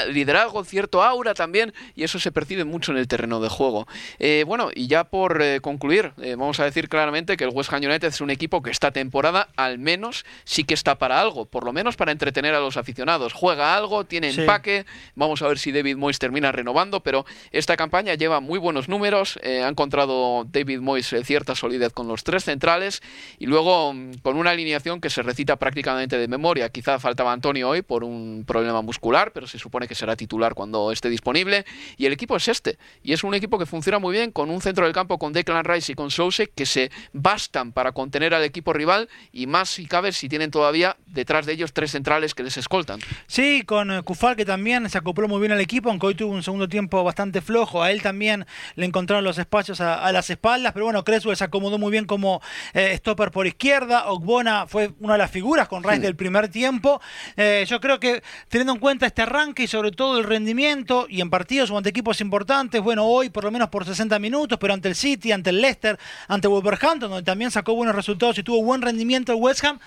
liderazgo, 0.08 0.64
cierto 0.64 1.02
aura 1.02 1.34
también, 1.34 1.74
y 1.94 2.04
eso 2.04 2.18
se 2.18 2.32
percibe 2.32 2.64
mucho 2.64 2.92
en 2.92 2.98
el 2.98 3.08
terreno 3.08 3.40
de 3.40 3.48
juego. 3.48 3.86
Eh, 4.18 4.44
bueno, 4.46 4.70
y 4.74 4.86
ya 4.86 5.04
por 5.04 5.42
eh, 5.42 5.60
concluir, 5.60 6.12
vamos 6.36 6.60
a 6.60 6.64
decir 6.64 6.88
claramente 6.88 7.36
que 7.36 7.44
el 7.44 7.50
West 7.50 7.72
Ham 7.72 7.82
United 7.84 8.08
es 8.08 8.20
un 8.20 8.30
equipo 8.30 8.62
que 8.62 8.70
esta 8.70 8.90
temporada 8.90 9.48
al 9.56 9.78
menos 9.78 10.24
sí 10.44 10.64
que 10.64 10.74
está 10.74 10.96
para 10.96 11.20
algo, 11.20 11.44
por 11.44 11.64
lo 11.64 11.72
menos 11.72 11.96
para 11.96 12.12
entretener 12.12 12.54
a 12.54 12.60
los 12.60 12.76
aficionados. 12.76 13.32
Juega 13.32 13.76
algo, 13.76 14.04
tiene 14.04 14.30
empaque, 14.30 14.86
vamos 15.14 15.42
a 15.42 15.48
ver 15.48 15.58
si 15.58 15.72
David 15.72 15.96
Moyes 15.96 16.18
termina 16.18 16.52
renovando, 16.52 17.00
pero 17.00 17.26
esta 17.50 17.76
campaña 17.76 18.14
lleva 18.14 18.40
muy 18.40 18.58
buenos 18.58 18.88
números, 18.88 19.38
ha 19.42 19.68
encontrado 19.68 20.44
David 20.44 20.80
Moyes 20.80 21.14
cierta 21.24 21.54
solidez 21.54 21.92
con 21.92 22.08
los 22.08 22.24
tres 22.24 22.44
centrales 22.44 23.02
y 23.38 23.46
luego 23.46 23.92
mm, 23.92 24.14
con 24.22 24.36
una 24.36 24.50
alineación 24.50 25.00
que 25.00 25.10
se 25.10 25.22
recita 25.22 25.56
prácticamente 25.56 26.18
de 26.18 26.28
memoria. 26.28 26.68
Quizá 26.70 26.98
faltaba 26.98 27.32
Antonio 27.32 27.68
hoy 27.68 27.82
por 27.90 28.04
un 28.04 28.44
problema 28.46 28.82
muscular, 28.82 29.32
pero 29.32 29.48
se 29.48 29.58
supone 29.58 29.88
que 29.88 29.96
será 29.96 30.14
titular 30.14 30.54
cuando 30.54 30.92
esté 30.92 31.10
disponible. 31.10 31.64
Y 31.96 32.06
el 32.06 32.12
equipo 32.12 32.36
es 32.36 32.46
este. 32.46 32.78
Y 33.02 33.12
es 33.12 33.24
un 33.24 33.34
equipo 33.34 33.58
que 33.58 33.66
funciona 33.66 33.98
muy 33.98 34.12
bien 34.12 34.30
con 34.30 34.48
un 34.48 34.60
centro 34.62 34.84
del 34.84 34.94
campo 34.94 35.18
con 35.18 35.32
Declan 35.32 35.64
Rice 35.64 35.90
y 35.90 35.94
con 35.96 36.12
Souse 36.12 36.48
que 36.54 36.66
se 36.66 36.92
bastan 37.12 37.72
para 37.72 37.90
contener 37.90 38.32
al 38.32 38.44
equipo 38.44 38.72
rival 38.72 39.08
y 39.32 39.48
más 39.48 39.70
si 39.70 39.86
cabe 39.86 40.12
si 40.12 40.28
tienen 40.28 40.52
todavía 40.52 40.98
detrás 41.06 41.46
de 41.46 41.54
ellos 41.54 41.72
tres 41.72 41.90
centrales 41.90 42.32
que 42.32 42.44
les 42.44 42.56
escoltan. 42.58 43.00
Sí, 43.26 43.64
con 43.66 43.90
eh, 43.90 44.02
Kufal 44.02 44.36
que 44.36 44.44
también 44.44 44.88
se 44.88 44.96
acopló 44.96 45.26
muy 45.26 45.40
bien 45.40 45.50
al 45.50 45.60
equipo, 45.60 45.90
aunque 45.90 46.06
hoy 46.06 46.14
tuvo 46.14 46.32
un 46.32 46.44
segundo 46.44 46.68
tiempo 46.68 47.02
bastante 47.02 47.40
flojo. 47.40 47.82
A 47.82 47.90
él 47.90 48.02
también 48.02 48.46
le 48.76 48.86
encontraron 48.86 49.24
los 49.24 49.38
espacios 49.38 49.80
a, 49.80 50.12
las 50.12 50.30
espaldas, 50.30 50.72
pero 50.74 50.84
bueno, 50.84 51.02
Creswell 51.02 51.36
se 51.36 51.42
acomodó 51.42 51.76
muy 51.76 51.90
bien 51.90 52.04
como 52.04 52.40
eh, 52.72 52.94
stopper 52.98 53.32
por 53.32 53.48
izquierda. 53.48 54.08
Ogbona 54.12 54.68
fue 54.68 54.92
una 55.00 55.14
de 55.14 55.18
las 55.18 55.32
figuras 55.32 55.66
con 55.66 55.82
Rice 55.82 55.98
hmm. 55.98 56.02
del 56.02 56.14
primer 56.14 56.48
tiempo. 56.48 57.00
Eh, 57.36 57.64
yo 57.66 57.79
creo 57.80 57.98
que 57.98 58.22
teniendo 58.48 58.74
en 58.74 58.78
cuenta 58.78 59.06
este 59.06 59.22
arranque 59.22 59.64
y 59.64 59.66
sobre 59.66 59.90
todo 59.90 60.18
el 60.18 60.24
rendimiento 60.24 61.06
y 61.08 61.20
en 61.20 61.30
partidos 61.30 61.70
o 61.70 61.76
ante 61.76 61.90
equipos 61.90 62.20
importantes, 62.20 62.80
bueno, 62.80 63.04
hoy 63.04 63.30
por 63.30 63.44
lo 63.44 63.50
menos 63.50 63.68
por 63.68 63.84
60 63.84 64.18
minutos, 64.18 64.58
pero 64.60 64.74
ante 64.74 64.88
el 64.88 64.94
City, 64.94 65.32
ante 65.32 65.50
el 65.50 65.60
Leicester, 65.60 65.98
ante 66.28 66.48
Wolverhampton, 66.48 67.10
donde 67.10 67.24
también 67.24 67.50
sacó 67.50 67.74
buenos 67.74 67.94
resultados 67.94 68.38
y 68.38 68.42
tuvo 68.42 68.62
buen 68.62 68.82
rendimiento 68.82 69.32
el 69.32 69.38
West 69.40 69.64
Ham, 69.64 69.80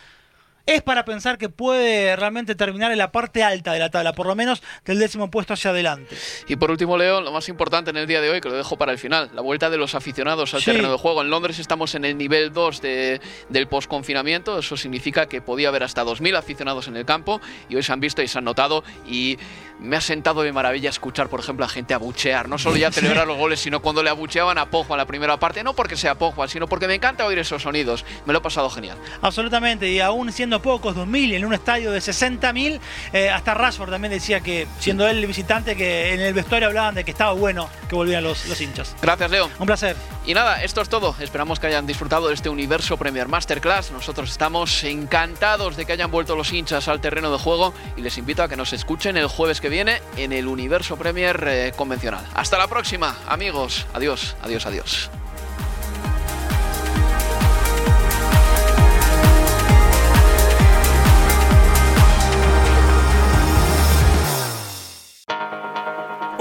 es 0.66 0.82
para 0.82 1.06
pensar 1.06 1.38
que 1.38 1.50
puede 1.50 2.16
realmente 2.16 2.56
terminar 2.56 2.92
en 2.92 2.98
la 2.98 3.12
parte 3.12 3.44
alta 3.44 3.74
de 3.74 3.80
la 3.80 3.90
tabla, 3.90 4.14
por 4.14 4.28
lo 4.28 4.36
menos 4.36 4.64
del 4.86 5.00
décimo 5.00 5.30
puesto 5.30 5.54
hacia 5.54 5.72
adelante. 5.72 6.16
Y 6.48 6.56
por 6.56 6.72
último, 6.72 6.98
Leo, 6.98 7.22
lo 7.22 7.32
más 7.32 7.50
importante 7.50 7.90
en 7.90 7.98
el 7.98 8.08
día 8.08 8.22
de 8.22 8.30
hoy, 8.30 8.42
que 8.42 8.50
lo 8.50 8.56
dejo 8.56 8.78
para 8.78 8.92
el 8.92 8.98
final, 8.98 9.30
la 9.34 9.42
vuelta 9.42 9.70
de 9.70 9.78
los 9.78 9.96
aficionados 9.96 10.54
al 10.54 10.64
terreno 10.64 10.92
de 10.92 10.98
juego. 10.98 11.22
En 11.22 11.30
Londres 11.30 11.60
estamos 11.60 11.96
en 11.96 12.06
el 12.06 12.18
nivel 12.18 12.54
2 12.54 12.82
de, 12.82 13.22
del 13.50 13.68
post-confinamiento, 13.68 14.60
eso 14.60 14.78
significa 14.78 15.28
que 15.28 15.42
podía 15.42 15.68
haber 15.68 15.84
hasta 15.84 16.04
2.000 16.04 16.38
aficionados 16.38 16.88
en 16.88 16.96
el 16.96 17.06
campo 17.06 17.42
y 17.70 17.76
hoy 17.76 17.84
se 17.84 17.92
han 17.92 18.00
visto 18.00 18.22
y 18.22 18.28
se 18.28 18.38
han 18.38 18.46
notado 18.46 18.84
y 19.06 19.38
me 19.80 19.98
ha 19.98 20.02
sentado 20.02 20.44
de 20.44 20.54
maravilla 20.54 20.90
escuchar, 20.90 21.28
por 21.28 21.40
ejemplo, 21.40 21.66
a 21.66 21.70
gente 21.70 21.94
abuchear, 21.94 22.48
no 22.48 22.58
solo 22.58 22.78
ya 22.78 22.92
celebrar 22.92 23.28
los 23.28 23.38
goles, 23.38 23.60
sino 23.60 23.82
cuando 23.82 24.02
le 24.02 24.10
abucheaban 24.10 24.58
a 24.58 24.70
Pogba 24.70 24.96
en 24.96 25.00
la 25.00 25.06
primera 25.06 25.38
parte, 25.38 25.64
no 25.64 25.74
porque 25.74 25.98
sea 25.98 26.16
Pogba, 26.16 26.48
sino 26.48 26.68
porque 26.68 26.88
me 26.88 26.96
encanta 26.96 27.26
oír 27.26 27.40
esos 27.40 27.62
sonidos. 27.62 28.06
Me 28.26 28.34
lo 28.34 28.40
he 28.40 28.42
pasado 28.42 28.70
genial. 28.70 28.98
Absolutamente, 29.22 29.92
y 29.92 30.00
aún 30.00 30.32
siendo 30.54 30.62
pocos, 30.62 30.96
2.000 30.96 31.34
en 31.34 31.46
un 31.46 31.54
estadio 31.54 31.92
de 31.92 32.00
60.000. 32.00 32.80
Eh, 33.12 33.30
hasta 33.30 33.56
Rashford 33.56 33.90
también 33.90 34.12
decía 34.12 34.42
que, 34.42 34.68
siendo 34.80 35.08
él 35.08 35.18
el 35.18 35.26
visitante, 35.26 35.76
que 35.76 36.14
en 36.14 36.22
el 36.22 36.34
vestuario 36.34 36.68
hablaban 36.68 36.94
de 36.94 37.04
que 37.04 37.12
estaba 37.12 37.34
bueno 37.34 37.70
que 37.90 37.96
volvieran 37.96 38.24
los, 38.24 38.46
los 38.46 38.62
hinchas. 38.62 38.96
Gracias, 39.02 39.32
Leo. 39.32 39.50
Un 39.58 39.66
placer. 39.66 39.96
Y 40.28 40.36
nada, 40.36 40.62
esto 40.64 40.82
es 40.82 40.90
todo. 40.90 41.16
Esperamos 41.20 41.60
que 41.60 41.68
hayan 41.68 41.88
disfrutado 41.88 42.28
de 42.28 42.36
este 42.36 42.50
universo 42.50 42.98
Premier 42.98 43.28
Masterclass. 43.28 43.92
Nosotros 43.92 44.30
estamos 44.30 44.84
encantados 44.84 45.76
de 45.76 45.86
que 45.86 45.94
hayan 45.94 46.12
vuelto 46.12 46.36
los 46.36 46.54
hinchas 46.54 46.88
al 46.88 47.02
terreno 47.02 47.32
de 47.32 47.40
juego 47.40 47.74
y 47.98 48.02
les 48.02 48.18
invito 48.20 48.44
a 48.44 48.48
que 48.48 48.56
nos 48.56 48.74
escuchen 48.74 49.18
el 49.18 49.28
jueves 49.28 49.60
que 49.60 49.70
viene 49.70 50.02
en 50.18 50.34
el 50.34 50.48
universo 50.48 50.98
Premier 50.98 51.44
eh, 51.48 51.74
convencional. 51.76 52.26
Hasta 52.36 52.60
la 52.60 52.68
próxima, 52.68 53.18
amigos. 53.28 53.88
Adiós, 53.94 54.36
adiós, 54.44 54.66
adiós. 54.68 55.10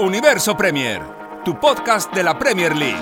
Universo 0.03 0.53
Premier, 0.53 1.01
tu 1.45 1.53
podcast 1.53 2.13
de 2.13 2.23
la 2.23 2.33
Premier 2.33 2.75
League. 2.75 2.99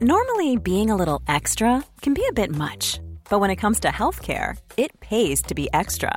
Normally, 0.00 0.56
being 0.56 0.90
a 0.90 0.96
little 0.96 1.20
extra 1.28 1.84
can 2.00 2.14
be 2.14 2.24
a 2.30 2.32
bit 2.32 2.50
much, 2.50 2.98
but 3.28 3.40
when 3.40 3.50
it 3.50 3.56
comes 3.56 3.78
to 3.80 3.88
healthcare, 3.88 4.56
it 4.78 4.98
pays 5.00 5.42
to 5.42 5.54
be 5.54 5.68
extra 5.74 6.16